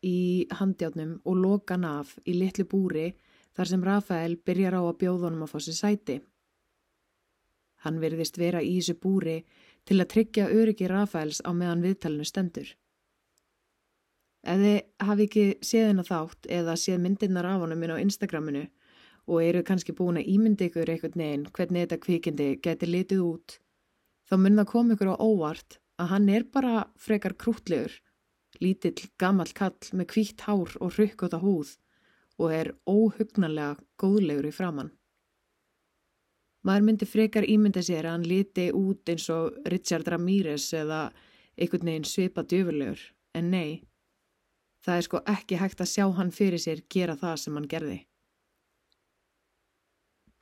í 0.00 0.48
handjátnum 0.56 1.18
og 1.28 1.44
loka 1.44 1.76
hann 1.76 1.84
af 1.92 2.16
í 2.24 2.40
litlu 2.40 2.64
búri 2.64 3.10
þar 3.52 3.74
sem 3.74 3.84
Rafael 3.84 4.40
byrjar 4.40 4.80
á 4.80 4.82
að 4.86 4.98
bjóðunum 5.04 5.44
að 5.44 5.52
fá 5.52 5.58
sér 5.68 5.80
sæti. 5.84 6.20
Hann 7.84 8.00
verðist 8.02 8.38
vera 8.38 8.60
í 8.62 8.76
þessu 8.78 8.98
búri 9.00 9.40
til 9.88 10.00
að 10.00 10.10
tryggja 10.12 10.50
öryggi 10.52 10.88
Rafaels 10.90 11.40
á 11.44 11.50
meðan 11.56 11.84
viðtalinu 11.84 12.26
stendur. 12.28 12.74
Ef 14.40 14.60
þið 14.60 15.06
hafi 15.06 15.26
ekki 15.28 15.46
séð 15.64 15.86
hennar 15.90 16.08
þátt 16.08 16.48
eða 16.48 16.76
séð 16.80 17.00
myndirnar 17.04 17.48
af 17.48 17.64
honum 17.64 17.82
inn 17.84 17.92
á 17.92 18.02
Instagraminu 18.02 18.66
og 19.30 19.42
eru 19.44 19.62
kannski 19.66 19.94
búin 19.96 20.20
að 20.20 20.30
ímyndi 20.32 20.70
ykkur 20.70 20.92
eitthvað 20.92 21.18
neginn 21.20 21.48
hvernig 21.56 21.84
þetta 21.84 21.98
kvikindi 22.04 22.46
geti 22.64 22.88
litið 22.88 23.24
út, 23.24 23.58
þá 24.28 24.34
mun 24.40 24.60
það 24.60 24.70
koma 24.72 24.96
ykkur 24.96 25.12
á 25.12 25.16
óvart 25.20 25.76
að 26.00 26.10
hann 26.14 26.30
er 26.32 26.46
bara 26.48 26.86
frekar 26.96 27.36
krútlegur, 27.36 27.92
lítill 28.64 29.10
gammal 29.20 29.50
kall 29.54 29.92
með 29.92 30.08
kvítt 30.14 30.46
hár 30.48 30.72
og 30.80 30.96
rukkota 30.96 31.40
húð 31.44 31.76
og 32.40 32.54
er 32.56 32.72
óhugnarlega 32.88 33.76
góðlegur 34.00 34.48
í 34.48 34.54
framann. 34.56 34.94
Maður 36.66 36.84
myndi 36.84 37.06
frekar 37.08 37.46
ímynda 37.48 37.80
sér 37.84 38.04
að 38.04 38.18
hann 38.18 38.26
liti 38.28 38.66
út 38.76 39.08
eins 39.08 39.28
og 39.32 39.56
Richard 39.72 40.08
Ramírez 40.12 40.66
eða 40.76 41.06
einhvern 41.56 41.88
veginn 41.88 42.08
svipa 42.08 42.44
djöfulegur, 42.44 43.00
en 43.34 43.48
nei, 43.52 43.80
það 44.84 44.96
er 44.96 45.06
sko 45.06 45.22
ekki 45.32 45.60
hægt 45.60 45.80
að 45.80 45.92
sjá 45.94 46.04
hann 46.18 46.32
fyrir 46.36 46.60
sér 46.60 46.82
gera 46.92 47.16
það 47.16 47.36
sem 47.42 47.56
hann 47.56 47.68
gerði. 47.68 47.98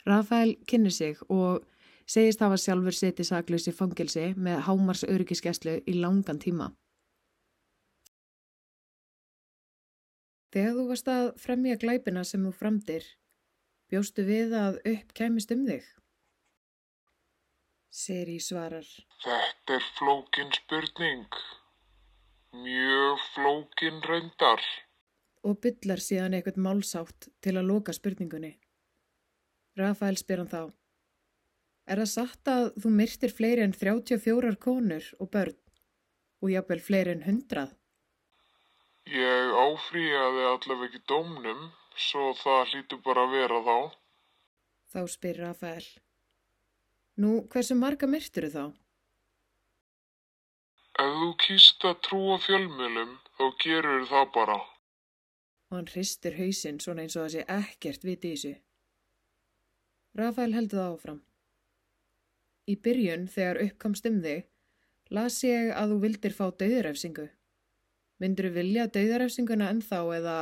Rafael 0.09 0.57
kynni 0.67 0.91
sig 0.95 1.21
og 1.29 1.67
segist 2.09 2.43
hafa 2.43 2.59
sjálfur 2.59 2.97
setið 2.97 3.29
saklaus 3.29 3.69
í 3.69 3.75
fangilsi 3.77 4.27
með 4.35 4.63
hámars 4.67 5.05
öryggiskeslu 5.07 5.79
í 5.87 5.97
langan 6.01 6.41
tíma. 6.43 6.73
Þegar 10.55 10.75
þú 10.79 10.85
varst 10.89 11.11
að 11.13 11.27
fremja 11.39 11.77
glæpina 11.79 12.25
sem 12.25 12.43
þú 12.47 12.55
framdir, 12.57 13.05
bjóstu 13.93 14.25
við 14.25 14.55
að 14.57 14.81
upp 14.95 15.15
kæmist 15.15 15.53
um 15.53 15.67
þig? 15.69 15.85
Seri 17.89 18.37
svarar. 18.41 18.87
Þetta 19.25 19.77
er 19.79 19.85
flókin 19.97 20.51
spurning. 20.53 21.27
Mjög 22.53 23.23
flókin 23.35 24.03
reyndar. 24.05 24.63
Og 25.45 25.61
byllar 25.63 26.03
síðan 26.03 26.37
eitthvað 26.37 26.59
málsátt 26.65 27.29
til 27.45 27.55
að 27.57 27.69
loka 27.71 27.95
spurningunni. 27.97 28.59
Rafael 29.79 30.19
spyr 30.21 30.43
hann 30.43 30.53
þá. 30.53 30.63
Er 31.89 32.03
það 32.03 32.11
satt 32.13 32.51
að 32.53 32.67
þú 32.83 32.91
myrtir 32.93 33.33
fleiri 33.33 33.65
en 33.65 33.73
34 33.73 34.57
konur 34.61 35.07
og 35.19 35.31
börn 35.33 35.57
og 36.43 36.51
jápil 36.53 36.83
fleiri 36.85 37.15
en 37.17 37.23
100? 37.25 37.71
Ég 39.09 39.55
áfrýjaði 39.63 40.43
allaveg 40.51 40.91
ekki 40.91 41.01
dómnum, 41.09 41.63
svo 41.97 42.35
það 42.37 42.75
hlýtu 42.75 43.01
bara 43.07 43.25
að 43.25 43.33
vera 43.39 43.63
þá. 43.65 43.79
Þá 44.93 45.01
spyr 45.15 45.41
Rafael. 45.47 45.89
Nú, 47.19 47.31
hversu 47.51 47.75
marga 47.75 48.07
myrtir 48.07 48.47
þá? 48.53 48.69
Ef 51.03 51.15
þú 51.21 51.31
kýst 51.43 51.87
að 51.89 51.97
trúa 52.07 52.37
fjölmjölum, 52.45 53.17
þá 53.39 53.45
gerur 53.63 54.05
það 54.11 54.29
bara. 54.37 54.59
Og 55.69 55.77
hann 55.79 55.91
hristir 55.91 56.37
hausinn 56.39 56.79
svona 56.83 57.03
eins 57.05 57.17
og 57.17 57.25
það 57.25 57.33
sé 57.35 57.45
ekkert 57.55 58.07
viti 58.07 58.31
í 58.31 58.37
þessu. 58.37 58.53
Rafael 60.19 60.55
heldur 60.55 60.81
það 60.81 60.93
áfram. 60.95 61.19
Í 62.71 62.75
byrjun, 62.87 63.27
þegar 63.35 63.63
uppkomst 63.65 64.07
um 64.11 64.23
þig, 64.23 64.47
las 65.19 65.43
ég 65.43 65.73
að 65.75 65.95
þú 65.95 66.01
vildir 66.07 66.37
fá 66.39 66.45
dauðarefsingu. 66.63 67.29
Myndur 68.23 68.49
þú 68.49 68.53
vilja 68.61 68.91
dauðarefsinguna 68.95 69.73
ennþá 69.75 70.05
eða 70.21 70.37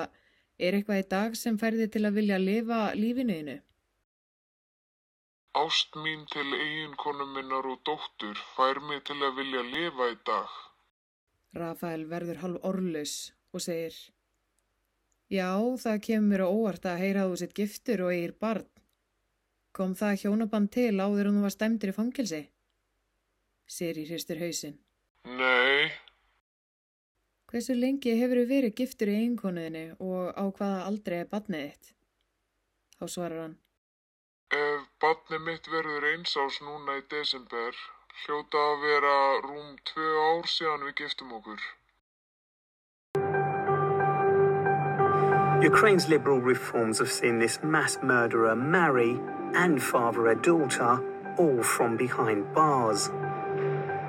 er 0.59 0.77
eitthvað 0.77 1.03
í 1.03 1.09
dag 1.13 1.41
sem 1.41 1.57
færði 1.61 1.89
til 1.93 2.05
að 2.05 2.21
vilja 2.21 2.41
lifa 2.43 2.81
lífinuðinu? 2.97 3.63
Ást 5.57 5.95
mín 5.97 6.27
til 6.29 6.51
eiginkonu 6.53 7.25
minnar 7.33 7.65
og 7.65 7.79
dóttur 7.89 8.37
fær 8.57 8.77
mig 8.85 9.01
til 9.09 9.17
að 9.25 9.39
vilja 9.39 9.63
lifa 9.65 10.11
í 10.13 10.17
dag. 10.29 10.51
Rafael 11.57 12.05
verður 12.11 12.43
halv 12.43 12.67
orðlaus 12.71 13.15
og 13.57 13.65
segir 13.65 13.97
Já, 15.33 15.57
það 15.81 16.03
kemur 16.09 16.45
á 16.45 16.49
óvart 16.53 16.85
að 16.91 17.01
heyra 17.03 17.25
þú 17.31 17.41
sitt 17.41 17.57
giftur 17.57 18.05
og 18.05 18.13
eigir 18.13 18.37
barn. 18.37 18.69
Kom 19.73 19.97
það 19.97 20.21
hjónaband 20.27 20.73
til 20.77 20.93
áður 21.01 21.33
þú 21.33 21.49
var 21.49 21.57
stemdur 21.57 21.93
í 21.95 21.97
fangilsi? 21.97 22.45
Seri 23.67 24.05
hristur 24.07 24.39
hausin. 24.45 24.77
Nei. 25.25 25.89
Hversu 27.49 27.75
lengi 27.81 28.19
hefur 28.21 28.43
þú 28.43 28.49
verið 28.53 28.81
giftur 28.83 29.11
í 29.11 29.21
einkonuðinu 29.25 29.89
og 30.05 30.37
á 30.37 30.45
hvaða 30.45 30.89
aldrei 30.91 31.23
er 31.25 31.31
badnið 31.33 31.71
þitt? 31.71 31.95
Þá 33.01 33.07
svarar 33.09 33.47
hann. 33.47 33.63
Ef 34.57 35.41
mitt 35.47 35.69
verður 35.73 36.07
núna 36.67 36.99
í 37.01 37.03
desember, 37.13 37.75
hljóta 38.25 38.63
að 38.73 38.85
vera 38.85 39.17
rúm 39.47 39.75
tvö 39.91 40.07
ár 40.29 40.47
síðan 40.49 40.87
við 40.89 40.95
giftum 41.03 41.35
okkur. 41.39 41.61
Ukraine's 45.67 46.09
liberal 46.09 46.41
reforms 46.41 46.99
have 46.99 47.11
seen 47.11 47.39
this 47.39 47.59
mass 47.63 47.99
murderer 48.03 48.55
marry 48.55 49.19
and 49.55 49.83
father 49.83 50.29
a 50.29 50.35
daughter, 50.35 51.03
all 51.39 51.63
from 51.63 51.97
behind 51.97 52.55
bars. 52.55 53.11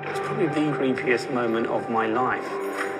It's 0.04 0.20
probably 0.20 0.46
the 0.46 0.72
creepiest 0.76 1.32
moment 1.32 1.66
of 1.66 1.90
my 1.90 2.06
life. 2.06 2.48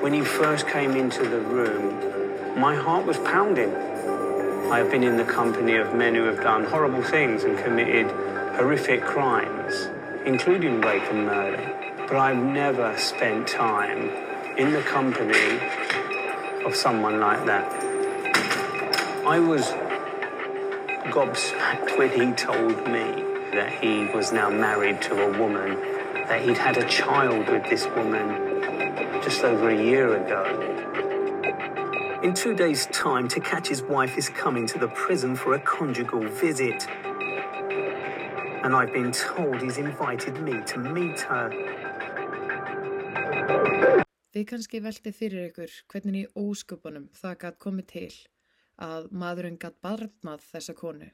When 0.02 0.12
he 0.12 0.22
first 0.22 0.66
came 0.66 0.96
into 0.96 1.28
the 1.28 1.40
room, 1.40 2.58
my 2.58 2.74
heart 2.74 3.06
was 3.06 3.18
pounding. 3.18 3.72
I 4.70 4.76
have 4.80 4.90
been 4.90 5.02
in 5.02 5.16
the 5.16 5.24
company 5.24 5.76
of 5.76 5.94
men 5.94 6.14
who 6.14 6.24
have 6.24 6.42
done 6.42 6.62
horrible 6.62 7.02
things 7.02 7.44
and 7.44 7.58
committed 7.58 8.10
horrific 8.54 9.02
crimes, 9.02 9.88
including 10.26 10.82
rape 10.82 11.04
and 11.04 11.24
murder. 11.24 11.96
But 12.06 12.16
I've 12.16 12.36
never 12.36 12.94
spent 12.98 13.48
time 13.48 14.10
in 14.58 14.74
the 14.74 14.82
company 14.82 15.58
of 16.66 16.76
someone 16.76 17.18
like 17.18 17.46
that. 17.46 17.72
I 19.26 19.38
was 19.38 19.62
gobsmacked 21.12 21.96
when 21.96 22.10
he 22.10 22.34
told 22.34 22.86
me 22.86 23.24
that 23.52 23.72
he 23.72 24.04
was 24.14 24.32
now 24.32 24.50
married 24.50 25.00
to 25.02 25.14
a 25.14 25.38
woman, 25.38 25.76
that 26.28 26.42
he'd 26.42 26.58
had 26.58 26.76
a 26.76 26.86
child 26.86 27.48
with 27.48 27.64
this 27.70 27.86
woman 27.96 29.22
just 29.22 29.42
over 29.44 29.70
a 29.70 29.82
year 29.82 30.22
ago. 30.22 31.07
In 32.20 32.34
two 32.34 32.52
days' 32.52 32.86
time, 32.86 33.28
to 33.28 33.38
catch 33.38 33.68
his 33.68 33.80
wife 33.80 34.18
is 34.18 34.28
coming 34.28 34.66
to 34.66 34.76
the 34.76 34.88
prison 34.88 35.36
for 35.36 35.54
a 35.54 35.60
conjugal 35.60 36.20
visit. 36.20 36.84
And 38.64 38.74
I've 38.74 38.92
been 38.92 39.12
told 39.12 39.62
he's 39.62 39.78
invited 39.78 40.40
me 40.42 40.60
to 40.66 40.78
meet 40.80 41.20
her. 41.30 41.50
Þið 44.34 44.44
kannski 44.50 44.80
veltið 44.82 45.14
fyrir 45.14 45.44
ykkur 45.52 45.76
hvernig 45.92 46.24
í 46.24 46.30
ósköpunum 46.42 47.04
það 47.20 47.36
gætt 47.44 47.58
komið 47.62 47.86
til 47.92 48.10
að 48.82 49.06
maðurinn 49.14 49.60
gatt 49.62 49.78
barnað 49.80 50.42
þessa 50.48 50.74
konu. 50.74 51.06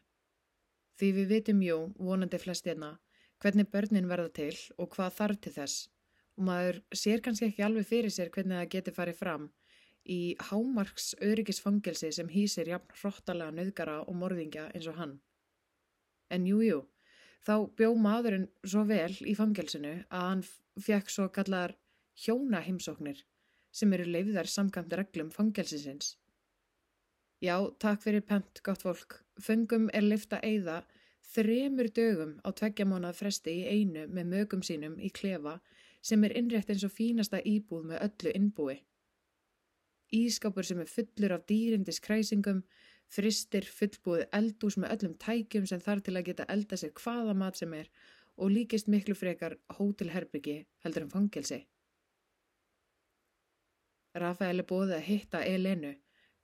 Því 0.96 1.11
við 1.18 1.34
vitum 1.34 1.61
jú, 1.66 1.76
vonandi 1.99 2.40
flestirna, 2.40 2.94
hvernig 3.44 3.68
börnin 3.68 4.08
verða 4.08 4.32
til 4.40 4.56
og 4.78 4.88
hvað 4.96 5.20
þarf 5.20 5.44
til 5.44 5.52
þess 5.58 5.84
og 6.38 6.49
maður 6.49 6.80
sér 6.96 7.20
kannski 7.20 7.50
ekki 7.50 7.66
alveg 7.68 7.92
fyrir 7.92 8.16
sér 8.16 8.32
hvernig 8.32 8.56
það 8.62 8.73
geti 8.78 8.96
farið 8.96 9.20
fram 9.20 9.46
í 10.04 10.37
hámarks 10.50 11.14
öryggisfangelsi 11.25 12.11
sem 12.12 12.28
hýsir 12.28 12.68
jafn 12.68 12.96
hróttalega 13.00 13.54
nöðgara 13.56 14.00
og 14.04 14.18
morðingja 14.20 14.68
eins 14.75 14.88
og 14.90 14.99
hann. 15.00 15.14
En 16.30 16.46
jújú, 16.49 16.66
jú, 16.68 16.80
þá 17.46 17.54
bjó 17.78 17.94
maðurinn 18.00 18.49
svo 18.64 18.84
vel 18.88 19.12
í 19.25 19.37
fangelsinu 19.38 19.94
að 20.08 20.26
hann 20.28 20.44
fekk 20.80 21.12
svo 21.12 21.28
kallar 21.32 21.76
hjóna 22.25 22.61
heimsóknir 22.64 23.25
sem 23.75 23.92
eru 23.92 24.06
leiðar 24.08 24.49
samkvæmt 24.50 24.94
reglum 24.99 25.32
fangelsisins. 25.34 26.14
Já, 27.42 27.58
takk 27.82 28.00
fyrir 28.04 28.23
pent, 28.25 28.62
gott 28.64 28.84
fólk. 28.87 29.18
Föngum 29.40 29.90
er 29.92 30.06
lifta 30.06 30.38
eiða 30.40 30.84
þremur 31.34 31.90
dögum 31.92 32.37
á 32.46 32.49
tveggja 32.54 32.87
mánað 32.88 33.18
fresti 33.20 33.58
í 33.61 33.66
einu 33.68 34.06
með 34.06 34.30
mögum 34.30 34.62
sínum 34.62 34.94
í 35.00 35.11
klefa 35.11 35.58
sem 36.04 36.25
er 36.25 36.37
innrétt 36.38 36.70
eins 36.70 36.84
og 36.87 36.92
fínasta 36.94 37.40
íbúð 37.42 37.90
með 37.90 38.04
öllu 38.06 38.34
innbúi. 38.38 38.76
Ískápur 40.14 40.66
sem 40.66 40.80
er 40.80 40.90
fullur 40.90 41.35
af 41.35 41.47
dýrindis 41.50 42.00
kræsingum, 42.04 42.62
fristir 43.11 43.66
fullbúið 43.66 44.28
eldús 44.38 44.78
með 44.78 44.94
öllum 44.94 45.14
tækjum 45.21 45.66
sem 45.71 45.83
þarf 45.83 46.06
til 46.06 46.16
að 46.16 46.26
geta 46.28 46.47
elda 46.54 46.78
sér 46.78 46.94
hvaða 47.00 47.35
mat 47.38 47.59
sem 47.59 47.75
er 47.75 47.90
og 48.37 48.50
líkist 48.50 48.88
miklu 48.90 49.14
frekar 49.14 49.56
hótelherbyggi 49.78 50.56
heldur 50.85 51.06
en 51.06 51.12
fangelsi. 51.12 51.61
Rafael 54.14 54.62
er 54.62 54.66
bóðið 54.70 54.96
að 54.96 55.07
hitta 55.09 55.42
Elenu, 55.42 55.92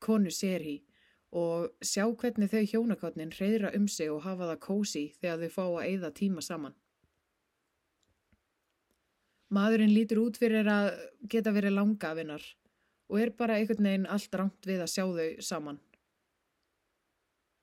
konu 0.02 0.30
Serhi, 0.34 0.80
og 1.30 1.70
sjá 1.86 2.08
hvernig 2.10 2.50
þau 2.50 2.62
hjónakotnin 2.66 3.34
reyðra 3.38 3.70
um 3.78 3.86
sig 3.88 4.10
og 4.10 4.24
hafa 4.24 4.48
það 4.50 4.62
kósi 4.66 5.04
þegar 5.20 5.42
þau 5.44 5.52
fá 5.56 5.64
að 5.66 5.84
eyða 5.90 6.10
tíma 6.18 6.42
saman. 6.42 6.74
Maðurinn 9.50 9.94
lítur 9.94 10.22
út 10.24 10.38
fyrir 10.38 10.66
að 10.70 10.90
geta 11.30 11.54
verið 11.54 11.76
langafinnar 11.78 12.42
og 13.10 13.20
er 13.20 13.32
bara 13.36 13.58
einhvern 13.58 13.88
veginn 13.88 14.10
allt 14.14 14.34
rámt 14.38 14.66
við 14.66 14.82
að 14.84 14.92
sjá 14.94 15.04
þau 15.04 15.30
saman. 15.42 15.80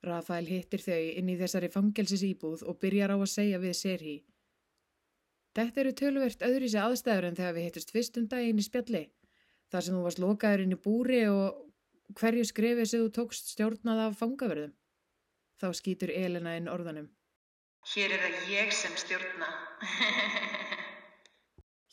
Rafael 0.08 0.46
hittir 0.48 0.84
þau 0.84 1.04
inn 1.20 1.30
í 1.32 1.38
þessari 1.40 1.70
fangelsis 1.74 2.24
íbúð 2.28 2.64
og 2.68 2.80
byrjar 2.84 3.16
á 3.16 3.18
að 3.18 3.32
segja 3.32 3.62
við 3.64 3.78
Serhi. 3.80 4.18
Þetta 5.58 5.82
eru 5.82 5.94
tölvert 6.02 6.44
öðru 6.46 6.70
sér 6.70 6.86
aðstæður 6.86 7.30
en 7.30 7.38
þegar 7.40 7.56
við 7.56 7.68
hittust 7.68 7.94
fyrstum 7.96 8.28
daginn 8.30 8.62
í 8.62 8.66
spjalli, 8.68 9.04
þar 9.72 9.86
sem 9.86 9.98
þú 9.98 10.04
varst 10.06 10.22
lokaður 10.22 10.66
inn 10.66 10.76
í 10.76 10.82
búri 10.84 11.24
og 11.32 11.64
hverju 12.20 12.46
skrefið 12.52 12.92
sem 12.92 13.06
þú 13.06 13.14
tókst 13.18 13.54
stjórnað 13.56 14.04
af 14.06 14.20
fangaverðum? 14.22 14.76
Þá 15.58 15.68
skýtur 15.80 16.14
Elena 16.14 16.54
inn 16.60 16.70
orðanum. 16.70 17.10
Hér 17.96 18.14
er 18.14 18.28
það 18.28 18.52
ég 18.54 18.76
sem 18.76 19.00
stjórna. 19.00 19.50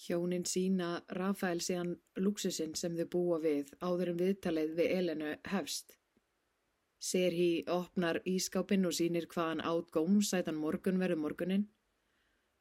Hjónin 0.04 0.42
sína 0.44 0.88
Rafael 1.16 1.60
síðan 1.64 1.94
lúksusinn 2.20 2.74
sem 2.76 2.96
þau 2.98 3.06
búa 3.14 3.38
við 3.40 3.70
áður 3.80 4.10
en 4.12 4.18
viðtalið 4.20 4.74
við 4.80 4.90
Elenu 4.98 5.30
hefst. 5.52 5.94
Serhi 7.00 7.64
opnar 7.72 8.20
ískápinn 8.28 8.84
og 8.88 8.92
sínir 8.98 9.28
hvaðan 9.32 9.62
átt 9.70 9.88
gómsætan 9.96 10.60
morgun 10.60 11.00
verður 11.00 11.22
morgunin. 11.22 11.64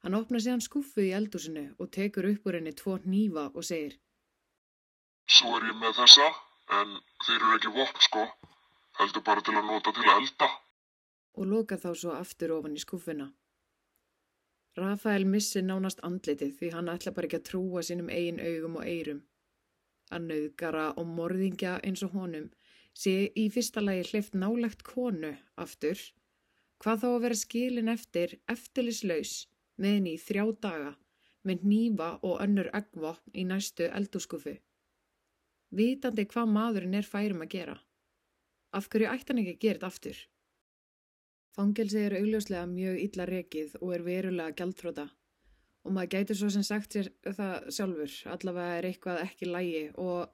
Hann 0.04 0.16
opnar 0.16 0.40
síðan 0.44 0.64
skuffu 0.64 1.04
í 1.04 1.12
eldúsinu 1.18 1.66
og 1.80 1.92
tekur 1.96 2.30
upp 2.30 2.48
úr 2.48 2.58
henni 2.58 2.72
tvo 2.80 2.96
nýfa 3.04 3.46
og 3.52 3.68
segir 3.68 4.00
Svo 5.36 5.54
er 5.58 5.68
ég 5.70 5.78
með 5.80 5.96
þessa 6.00 6.26
en 6.80 6.98
þeir 7.26 7.38
eru 7.38 7.54
ekki 7.58 7.76
vopn 7.76 8.04
sko, 8.08 8.26
heldur 9.00 9.24
bara 9.28 9.44
til 9.44 9.56
að 9.56 9.70
nota 9.70 9.92
til 9.96 10.04
að 10.04 10.18
elda. 10.18 10.50
Og 11.40 11.48
loka 11.52 11.80
þá 11.80 11.90
svo 11.92 12.16
aftur 12.16 12.52
ofan 12.56 12.76
í 12.76 12.82
skuffuna. 12.84 13.30
Rafael 14.78 15.24
missi 15.30 15.62
nánast 15.62 16.02
andlitið 16.08 16.56
því 16.58 16.70
hann 16.74 16.90
ætla 16.92 17.12
bara 17.14 17.28
ekki 17.28 17.40
að 17.40 17.46
trúa 17.50 17.84
sínum 17.86 18.10
eigin 18.10 18.42
augum 18.42 18.80
og 18.80 18.88
eirum. 18.90 19.22
Að 20.10 20.26
nauðgara 20.30 20.88
og 21.00 21.08
morðingja 21.18 21.78
eins 21.86 22.02
og 22.06 22.16
honum 22.18 22.50
sé 23.04 23.14
í 23.34 23.46
fyrsta 23.54 23.82
lagi 23.84 24.04
hlift 24.10 24.36
nálegt 24.38 24.84
konu 24.86 25.32
aftur, 25.64 26.02
hvað 26.82 27.00
þá 27.04 27.08
að 27.12 27.22
vera 27.26 27.40
skilin 27.44 27.94
eftir 27.94 28.36
eftirlislaus 28.56 29.34
með 29.78 29.98
henni 29.98 30.14
í 30.18 30.22
þrjá 30.26 30.44
daga 30.68 30.92
með 31.44 31.66
nýfa 31.70 32.12
og 32.22 32.38
önnur 32.44 32.70
eggvopn 32.76 33.34
í 33.34 33.46
næstu 33.48 33.88
eldúskuffu 33.90 34.58
vitandi 35.78 36.24
hvað 36.30 36.52
maðurinn 36.54 36.98
er 36.98 37.08
færum 37.08 37.42
að 37.44 37.52
gera. 37.56 37.74
Af 38.74 38.88
hverju 38.90 39.10
ætti 39.10 39.32
hann 39.32 39.42
ekki 39.42 39.54
að 39.54 39.62
gera 39.64 39.78
þetta 39.78 39.90
aftur? 39.92 40.20
Fangelsi 41.54 42.00
er 42.02 42.16
augljóslega 42.18 42.64
mjög 42.66 42.96
illa 43.02 43.26
rekið 43.30 43.76
og 43.80 43.92
er 43.94 44.02
verulega 44.06 44.56
gæltróta 44.58 45.04
og 45.84 45.92
maður 45.92 46.10
gæti 46.14 46.34
svo 46.38 46.48
sem 46.50 46.64
sagt 46.64 46.96
sér 46.96 47.10
það 47.22 47.68
sjálfur, 47.76 48.14
allavega 48.32 48.78
er 48.78 48.88
eitthvað 48.88 49.20
ekki 49.26 49.50
lægi 49.50 49.82
og 50.00 50.32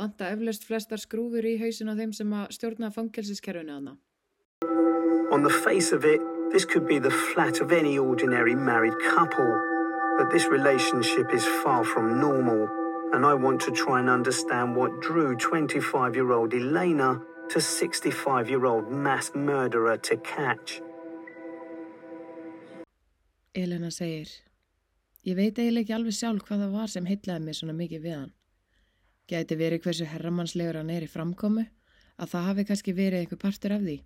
vanta 0.00 0.32
eflaust 0.32 0.64
flestar 0.64 1.02
skrúfur 1.02 1.44
í 1.44 1.58
hausin 1.60 1.92
á 1.92 1.94
þeim 1.98 2.14
sem 2.16 2.32
að 2.32 2.56
stjórna 2.56 2.90
fangelsiskerfinu 2.94 3.76
aðna. 3.76 3.94
On 5.30 5.44
the 5.44 5.52
face 5.52 5.92
of 5.92 6.04
it, 6.08 6.24
this 6.50 6.64
could 6.64 6.88
be 6.88 6.98
the 6.98 7.12
flat 7.12 7.60
of 7.60 7.70
any 7.70 7.98
ordinary 7.98 8.54
married 8.54 8.96
couple, 9.04 9.52
but 10.16 10.32
this 10.32 10.48
relationship 10.48 11.34
is 11.34 11.44
far 11.62 11.84
from 11.84 12.18
normal. 12.18 12.66
and 13.12 13.24
I 13.24 13.34
want 13.34 13.60
to 13.62 13.70
try 13.70 14.00
and 14.00 14.08
understand 14.08 14.76
what 14.76 15.00
drew 15.00 15.34
25 15.36 16.14
year 16.14 16.32
old 16.32 16.52
Elena 16.52 17.20
to 17.48 17.60
65 17.60 18.50
year 18.50 18.64
old 18.66 18.90
mass 18.90 19.32
murderer 19.34 19.96
to 19.96 20.16
catch. 20.16 20.80
Elena 23.54 23.90
segir 23.90 24.28
Ég 25.26 25.36
veit 25.36 25.58
eiginlega 25.58 25.82
ekki 25.82 25.94
alveg 25.96 26.14
sjálf 26.16 26.44
hvað 26.46 26.62
það 26.62 26.76
var 26.78 26.92
sem 26.92 27.08
heitlaði 27.08 27.44
mig 27.44 27.56
svona 27.58 27.74
mikið 27.76 28.04
við 28.04 28.14
hann. 28.16 28.30
Gæti 29.28 29.56
verið 29.60 29.82
hversu 29.84 30.06
herramannslegur 30.08 30.78
hann 30.78 30.92
er 30.94 31.04
í 31.04 31.10
framkomu 31.10 31.64
að 32.18 32.30
það 32.32 32.46
hafi 32.48 32.64
kannski 32.68 32.94
verið 32.96 33.24
einhver 33.24 33.40
partur 33.42 33.74
af 33.74 33.82
því. 33.82 33.96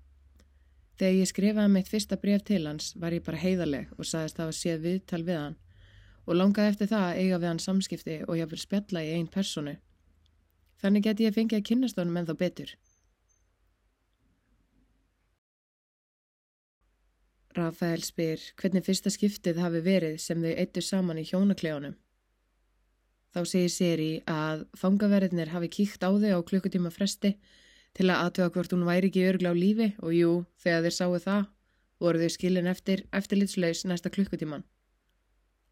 Þegar 0.98 1.18
ég 1.18 1.30
skrifaði 1.30 1.72
mitt 1.74 1.90
fyrsta 1.90 2.18
bref 2.22 2.42
til 2.48 2.62
hans 2.66 2.92
var 3.02 3.14
ég 3.14 3.24
bara 3.26 3.42
heiðarleg 3.42 3.92
og 3.98 4.08
sagðist 4.08 4.40
að 4.40 4.48
hafa 4.48 4.58
séð 4.58 4.86
viðtal 4.86 5.22
við 5.28 5.38
hann 5.40 5.58
og 6.26 6.38
langaði 6.38 6.72
eftir 6.72 6.90
það 6.90 7.06
að 7.08 7.20
eiga 7.20 7.38
við 7.42 7.50
hann 7.50 7.62
samskipti 7.66 8.18
og 8.26 8.38
ég 8.38 8.50
vil 8.50 8.60
spjalla 8.62 9.02
í 9.02 9.12
einn 9.16 9.30
personu. 9.30 9.76
Þannig 10.82 11.06
geti 11.06 11.28
ég 11.28 11.36
fengið 11.36 11.60
að 11.60 11.68
kynast 11.70 11.98
honum 11.98 12.18
en 12.20 12.28
þá 12.30 12.34
betur. 12.38 12.74
Rafael 17.56 18.02
spyr 18.04 18.40
hvernig 18.60 18.84
fyrsta 18.86 19.10
skiptið 19.12 19.60
hafi 19.62 19.82
verið 19.84 20.18
sem 20.22 20.40
þau 20.42 20.52
eittu 20.52 20.82
saman 20.84 21.20
í 21.20 21.26
hjónakleunum. 21.28 21.96
Þá 23.32 23.40
segir 23.48 23.72
Seri 23.72 24.10
að 24.28 24.66
fangaverðinir 24.76 25.52
hafi 25.54 25.70
kíkt 25.72 26.04
á 26.04 26.12
þau 26.12 26.36
á 26.36 26.40
klukkutíma 26.48 26.92
fresti 26.92 27.32
til 27.96 28.08
að 28.08 28.26
aðtöða 28.26 28.52
hvort 28.56 28.74
hún 28.74 28.84
væri 28.88 29.08
ekki 29.08 29.24
örgla 29.28 29.52
á 29.52 29.56
lífi 29.56 29.88
og 30.00 30.12
jú, 30.16 30.32
þegar 30.60 30.84
þeir 30.86 30.96
sáu 30.96 31.16
það, 31.24 31.46
voru 32.00 32.20
þau 32.20 32.34
skilin 32.36 32.68
eftir 32.72 33.04
eftirlitslaus 33.12 33.84
næsta 33.88 34.12
klukkutíman. 34.12 34.66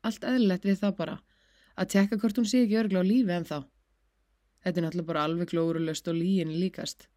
Allt 0.00 0.24
eðlilegt 0.24 0.64
við 0.68 0.80
það 0.80 0.96
bara, 1.00 1.18
að 1.76 1.92
tekka 1.96 2.20
hvort 2.20 2.40
hún 2.40 2.48
sé 2.48 2.64
ekki 2.64 2.80
örgla 2.80 3.04
á 3.04 3.10
lífi 3.10 3.36
en 3.36 3.48
þá. 3.48 3.58
Þetta 4.64 4.80
er 4.80 4.84
náttúrulega 4.86 5.10
bara 5.12 5.24
alveg 5.28 5.52
glórulöst 5.52 6.08
og 6.08 6.16
líin 6.16 6.56
líkast. 6.56 7.08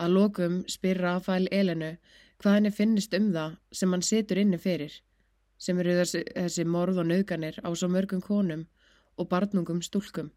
Að 0.00 0.14
lokum 0.16 0.60
spyr 0.70 0.98
Rafael 1.02 1.46
Elenu 1.52 1.94
hvað 2.40 2.56
henni 2.56 2.72
finnist 2.72 3.14
um 3.16 3.30
það 3.34 3.56
sem 3.76 3.94
hann 3.94 4.04
setur 4.06 4.40
inni 4.40 4.58
fyrir, 4.58 4.92
sem 5.60 5.78
eru 5.82 5.96
þessi, 6.00 6.24
þessi 6.34 6.64
morð 6.64 7.02
og 7.02 7.10
nöðganir 7.10 7.60
á 7.60 7.68
svo 7.76 7.90
mörgum 7.92 8.22
konum 8.24 8.66
og 9.20 9.28
barnungum 9.28 9.82
stúlkum. 9.84 10.30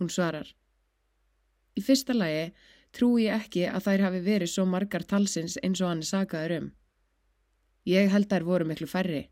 Hún 0.00 0.10
svarar. 0.10 0.48
Í 1.78 1.82
fyrsta 1.82 2.14
lagi 2.14 2.48
trúi 2.94 3.28
ég 3.28 3.44
ekki 3.44 3.68
að 3.70 3.86
þær 3.86 4.04
hafi 4.08 4.22
verið 4.26 4.50
svo 4.50 4.64
margar 4.66 5.06
talsins 5.06 5.56
eins 5.62 5.82
og 5.82 5.90
hann 5.90 6.02
er 6.02 6.10
sagaður 6.10 6.56
um. 6.58 6.68
Ég 7.86 8.10
held 8.10 8.30
þær 8.30 8.46
voru 8.48 8.66
miklu 8.68 8.90
færri. 8.90 9.24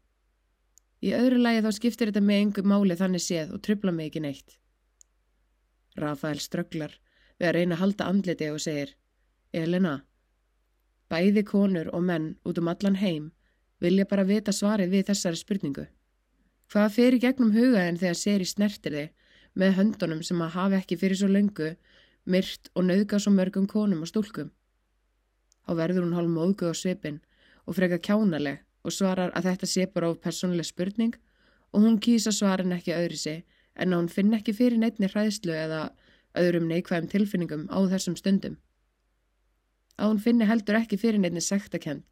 Í 1.03 1.11
öðru 1.19 1.41
lagi 1.43 1.63
þá 1.65 1.71
skiptir 1.75 2.11
þetta 2.11 2.23
með 2.23 2.41
engu 2.45 2.63
máli 2.63 2.97
þannig 2.99 3.25
séð 3.25 3.55
og 3.57 3.63
trubla 3.67 3.95
mig 3.95 4.11
ekki 4.11 4.23
neitt. 4.23 4.59
Rafael 5.99 6.39
strögglar 6.41 6.95
við 7.39 7.49
að 7.49 7.57
reyna 7.57 7.77
að 7.77 7.83
halda 7.83 8.09
andliti 8.11 8.51
og 8.53 8.61
segir 8.63 8.95
Elena, 9.53 9.97
bæði 11.13 11.45
konur 11.45 11.91
og 11.93 12.05
menn 12.09 12.33
út 12.49 12.59
um 12.59 12.71
allan 12.73 12.97
heim 13.03 13.31
vilja 13.85 14.07
bara 14.09 14.25
vita 14.25 14.53
svarið 14.55 14.95
við 14.95 15.11
þessari 15.11 15.41
spurningu. 15.41 15.87
Hvað 16.73 16.99
í 17.17 17.19
gegnum 17.21 17.53
hugaðin 17.53 17.99
þegar 18.01 18.17
sér 18.17 18.41
í 18.41 18.49
snertir 18.49 18.95
þig 18.97 19.11
með 19.55 19.75
höndunum 19.79 20.23
sem 20.25 20.41
að 20.41 20.55
hafa 20.57 20.79
ekki 20.81 20.97
fyrir 20.97 21.19
svo 21.21 21.29
löngu 21.29 21.75
myrt 22.25 22.71
og 22.75 22.87
nauðga 22.89 23.19
svo 23.21 23.33
mörgum 23.35 23.67
konum 23.69 24.07
og 24.07 24.09
stúlkum? 24.09 24.49
Þá 25.67 25.73
verður 25.83 26.07
hún 26.07 26.17
hálf 26.17 26.33
móðgu 26.33 26.71
á 26.73 26.75
svipin 26.75 27.21
og 27.67 27.77
freka 27.77 27.99
kjánaleg 27.99 28.63
og 28.83 28.95
svarar 28.97 29.35
að 29.37 29.51
þetta 29.51 29.69
sé 29.69 29.87
bara 29.87 30.11
of 30.11 30.23
personlega 30.25 30.65
spurning 30.65 31.15
og 31.73 31.85
hún 31.85 32.01
kýsa 32.01 32.33
svarin 32.33 32.73
ekki 32.73 32.97
öðru 32.97 33.19
sig 33.19 33.45
en 33.77 33.93
hún 33.93 34.09
finn 34.09 34.33
ekki 34.33 34.55
fyrir 34.57 34.81
neitni 34.81 35.11
hræðslu 35.13 35.53
eða 35.53 35.83
öðrum 36.39 36.69
neikvæðum 36.71 37.11
tilfinningum 37.13 37.69
á 37.69 37.79
þessum 37.93 38.17
stundum. 38.17 38.57
Að 40.03 40.11
hún 40.11 40.23
finni 40.23 40.49
heldur 40.49 40.81
ekki 40.81 40.99
fyrir 40.99 41.23
neitni 41.23 41.43
sektakend 41.45 42.03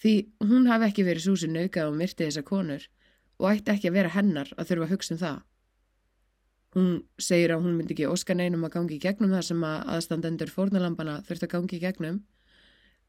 því 0.00 0.14
hún 0.48 0.68
hafi 0.70 0.88
ekki 0.88 1.04
verið 1.06 1.26
súsi 1.28 1.48
naukað 1.50 1.90
og 1.90 1.98
myrti 1.98 2.24
þessa 2.24 2.44
konur 2.46 2.86
og 3.38 3.50
ætti 3.50 3.74
ekki 3.74 3.90
að 3.90 3.98
vera 3.98 4.14
hennar 4.14 4.52
að 4.56 4.70
þurfa 4.70 4.86
að 4.88 4.94
hugsa 4.94 5.14
um 5.14 5.20
það. 5.20 5.40
Hún 6.74 6.88
segir 7.22 7.54
að 7.54 7.66
hún 7.66 7.76
myndi 7.78 7.94
ekki 7.94 8.08
óska 8.10 8.34
neinum 8.34 8.64
að 8.66 8.74
gangi 8.78 8.96
í 8.96 9.02
gegnum 9.02 9.34
það 9.36 9.44
sem 9.50 9.66
að 9.68 9.90
aðstandendur 9.94 10.50
fórnalampana 10.50 11.20
þurft 11.28 11.46
að 11.46 11.52
gangi 11.52 11.76
í 11.76 11.82
gegnum 11.84 12.22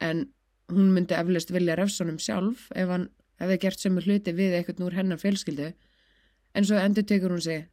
en 0.05 0.27
hún 0.71 0.91
myndi 0.93 1.15
eflaust 1.17 1.53
vilja 1.53 1.77
refsonum 1.79 2.19
sjálf 2.21 2.67
ef 2.75 2.91
hann 2.91 3.09
hefði 3.41 3.57
gert 3.63 3.81
sömu 3.81 4.03
hluti 4.05 4.33
við 4.35 4.57
eitthvað 4.59 4.81
núr 4.83 4.97
hennar 4.97 5.21
fjölskyldu 5.21 5.71
en 6.55 6.67
svo 6.67 6.79
endur 6.81 7.05
tekur 7.07 7.33
hún 7.35 7.43
sig 7.43 7.67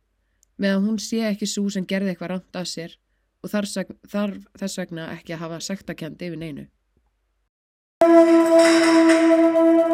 meðan 0.60 0.86
hún 0.86 0.98
sé 1.00 1.22
ekki 1.28 1.48
svo 1.48 1.68
sem 1.72 1.86
gerði 1.88 2.12
eitthvað 2.12 2.34
rámt 2.34 2.58
af 2.58 2.68
sér 2.68 2.96
og 3.42 3.50
þarf, 3.50 3.90
þarf 4.08 4.38
þess 4.58 4.78
vegna 4.78 5.08
ekki 5.16 5.34
að 5.34 5.42
hafa 5.42 5.58
yfir 5.58 6.38
neinu. 6.38 6.66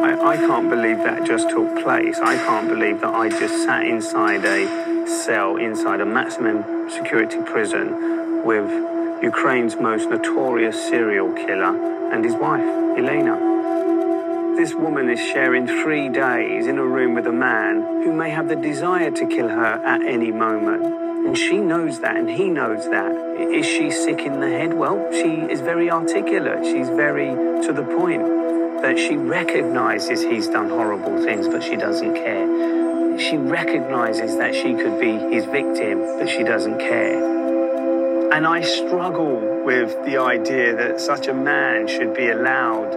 I, 0.09 0.11
I 0.33 0.37
can't 0.37 0.69
believe 0.69 0.99
that 0.99 1.27
just 1.27 1.49
took 1.51 1.83
place. 1.83 2.19
I 2.19 2.37
can't 2.37 2.69
believe 2.69 3.01
that 3.01 3.15
I 3.15 3.29
just 3.29 3.65
sat 3.65 3.87
inside 3.87 4.45
a 4.45 5.07
cell, 5.07 5.57
inside 5.57 6.01
a 6.01 6.07
maximum 6.07 6.91
security 6.91 7.39
prison 7.43 8.45
with 8.45 8.69
Ukraine's 9.23 9.77
most 9.77 10.09
notorious 10.11 10.77
serial 10.89 11.33
killer 11.33 11.75
and 12.13 12.25
his 12.25 12.35
wife, 12.35 12.69
Elena. 12.97 13.37
This 14.57 14.75
woman 14.75 15.09
is 15.09 15.21
sharing 15.21 15.67
three 15.67 16.09
days 16.09 16.67
in 16.67 16.79
a 16.79 16.85
room 16.85 17.15
with 17.15 17.27
a 17.27 17.33
man 17.33 18.03
who 18.03 18.13
may 18.13 18.31
have 18.31 18.49
the 18.49 18.57
desire 18.57 19.11
to 19.11 19.27
kill 19.27 19.49
her 19.49 19.83
at 19.85 20.03
any 20.03 20.33
moment. 20.33 21.08
And 21.27 21.37
she 21.37 21.59
knows 21.59 22.01
that, 22.01 22.17
and 22.17 22.29
he 22.29 22.49
knows 22.49 22.85
that. 22.91 23.13
Is 23.39 23.67
she 23.67 23.91
sick 23.91 24.21
in 24.21 24.41
the 24.41 24.49
head? 24.49 24.75
Well, 24.75 25.11
she 25.13 25.43
is 25.53 25.61
very 25.61 25.91
articulate. 25.91 26.65
She's 26.65 26.89
very 26.89 27.29
to 27.67 27.73
the 27.73 27.83
point 27.83 28.23
that 28.83 28.99
she 28.99 29.17
recognizes 29.17 30.23
he's 30.23 30.49
done 30.49 30.69
horrible 30.69 31.23
things, 31.25 31.49
but 31.49 31.63
she 31.63 31.77
doesn't 31.77 32.15
care. 32.15 33.19
She 33.19 33.37
recognizes 33.37 34.37
that 34.37 34.55
she 34.55 34.75
could 34.75 35.01
be 35.01 35.13
his 35.35 35.45
victim, 35.45 35.99
but 36.19 36.29
she 36.29 36.45
doesn't 36.45 36.79
care. 36.79 38.33
And 38.33 38.47
I 38.47 38.61
struggle 38.61 39.65
with 39.65 39.91
the 40.05 40.19
idea 40.19 40.77
that 40.77 41.01
such 41.01 41.27
a 41.27 41.35
man 41.35 41.89
should 41.89 42.15
be 42.15 42.29
allowed 42.29 42.93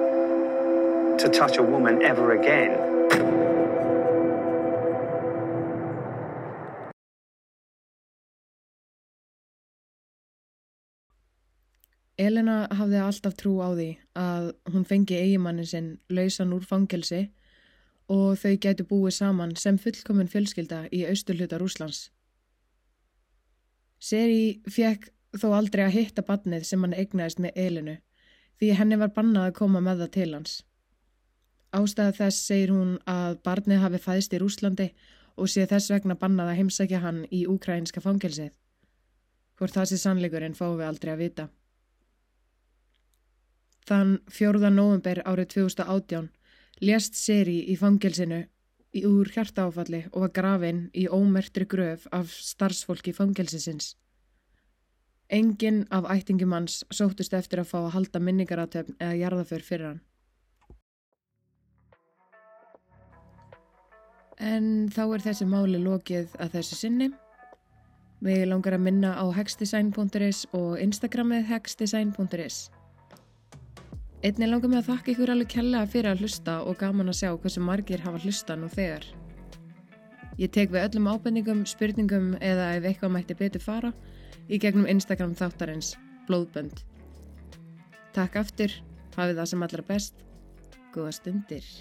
to 1.19 1.29
touch 1.29 1.57
a 1.57 1.63
woman 1.63 2.03
ever 2.03 2.33
again. 2.33 2.90
Elena 12.21 12.55
hafði 12.77 12.99
alltaf 13.01 13.35
trú 13.39 13.57
á 13.65 13.73
því 13.73 13.89
að 14.19 14.49
hún 14.73 14.87
fengi 14.87 15.17
eigimannin 15.17 15.67
sinn 15.67 15.91
lausan 16.13 16.53
úr 16.55 16.65
fangelsi 16.67 17.21
og 18.11 18.37
þau 18.41 18.55
gætu 18.65 18.85
búið 18.87 19.15
saman 19.17 19.55
sem 19.57 19.79
fullkominn 19.81 20.29
fjölskylda 20.31 20.83
í 20.93 21.03
austurluta 21.09 21.59
Rúslands. 21.61 22.09
Seri 24.01 24.61
fekk 24.69 25.09
þó 25.37 25.51
aldrei 25.55 25.85
að 25.85 25.95
hitta 25.95 26.25
badnið 26.27 26.65
sem 26.67 26.81
hann 26.83 26.97
eignaðist 26.97 27.39
með 27.39 27.57
Elinu 27.65 27.95
því 28.59 28.73
henni 28.77 28.99
var 29.01 29.13
bannað 29.15 29.47
að 29.49 29.57
koma 29.57 29.81
með 29.81 30.03
það 30.03 30.13
til 30.17 30.27
hans. 30.35 30.57
Ástæða 31.71 32.17
þess 32.17 32.47
segir 32.49 32.73
hún 32.75 32.97
að 33.09 33.39
barnið 33.45 33.81
hafi 33.85 34.01
fæðist 34.03 34.35
í 34.35 34.41
Rúslandi 34.41 34.87
og 35.39 35.49
sé 35.49 35.63
þess 35.65 35.93
vegna 35.93 36.17
bannað 36.19 36.51
að 36.51 36.59
heimsækja 36.59 36.99
hann 37.05 37.23
í 37.31 37.45
ukrainska 37.49 38.03
fangelsið. 38.03 38.51
Hvort 39.57 39.77
það 39.77 39.89
sé 39.89 40.01
sannleikurinn 40.01 40.57
fáum 40.57 40.77
við 40.77 40.89
aldrei 40.89 41.13
að 41.13 41.23
vita. 41.23 41.47
Þann 43.89 44.19
4. 44.29 44.69
november 44.69 45.21
árið 45.25 45.47
2018 45.55 46.29
lést 46.81 47.17
Seri 47.17 47.59
í 47.71 47.77
fangelsinu 47.77 48.43
úr 49.07 49.29
hjartaáfalli 49.31 50.03
og 50.11 50.25
var 50.25 50.31
grafinn 50.35 50.83
í 50.97 51.07
ómertri 51.07 51.65
gröf 51.65 52.07
af 52.11 52.31
starfsfólki 52.31 53.13
fangelsisins. 53.15 53.95
Engin 55.31 55.85
af 55.91 56.09
ættingum 56.11 56.51
hans 56.51 56.81
sóttust 56.91 57.33
eftir 57.33 57.61
að 57.61 57.69
fá 57.71 57.77
að 57.85 57.93
halda 57.95 58.19
minningaratöfn 58.19 58.97
eða 58.99 59.19
jarðaför 59.21 59.63
fyrir 59.63 59.87
hann. 59.87 60.01
En 64.41 64.89
þá 64.89 65.03
er 65.05 65.23
þessi 65.29 65.45
máli 65.47 65.79
lokið 65.79 66.35
að 66.41 66.57
þessu 66.57 66.75
sinni. 66.75 67.11
Við 68.21 68.43
langar 68.49 68.75
að 68.75 68.85
minna 68.89 69.15
á 69.15 69.25
hexdesign.is 69.33 70.43
og 70.57 70.81
Instagramið 70.81 71.47
hexdesign.is. 71.53 72.80
Einnig 74.21 74.51
langar 74.51 74.69
mig 74.69 74.77
að 74.83 74.89
þakka 74.91 75.09
ykkur 75.15 75.31
alveg 75.33 75.47
kella 75.49 75.79
fyrir 75.89 76.11
að 76.11 76.19
hlusta 76.21 76.59
og 76.69 76.75
gaman 76.77 77.09
að 77.09 77.17
sjá 77.17 77.29
hversu 77.31 77.63
margir 77.65 78.03
hafa 78.05 78.21
hlusta 78.21 78.53
nú 78.53 78.69
þegar. 78.69 79.07
Ég 80.37 80.53
tek 80.53 80.69
við 80.69 80.85
öllum 80.85 81.09
ábendingum, 81.09 81.65
spurningum 81.65 82.35
eða 82.37 82.69
ef 82.77 82.85
eitthvað 82.85 83.15
mætti 83.15 83.39
betur 83.39 83.65
fara 83.65 83.91
í 84.45 84.61
gegnum 84.61 84.85
Instagram 84.85 85.33
þáttarins 85.41 85.95
Blóðbönd. 86.29 86.85
Takk 88.13 88.37
aftur, 88.43 88.77
hafið 89.17 89.41
það 89.41 89.53
sem 89.55 89.65
allra 89.65 89.87
best. 89.89 90.25
Góða 90.93 91.15
stundir. 91.17 91.71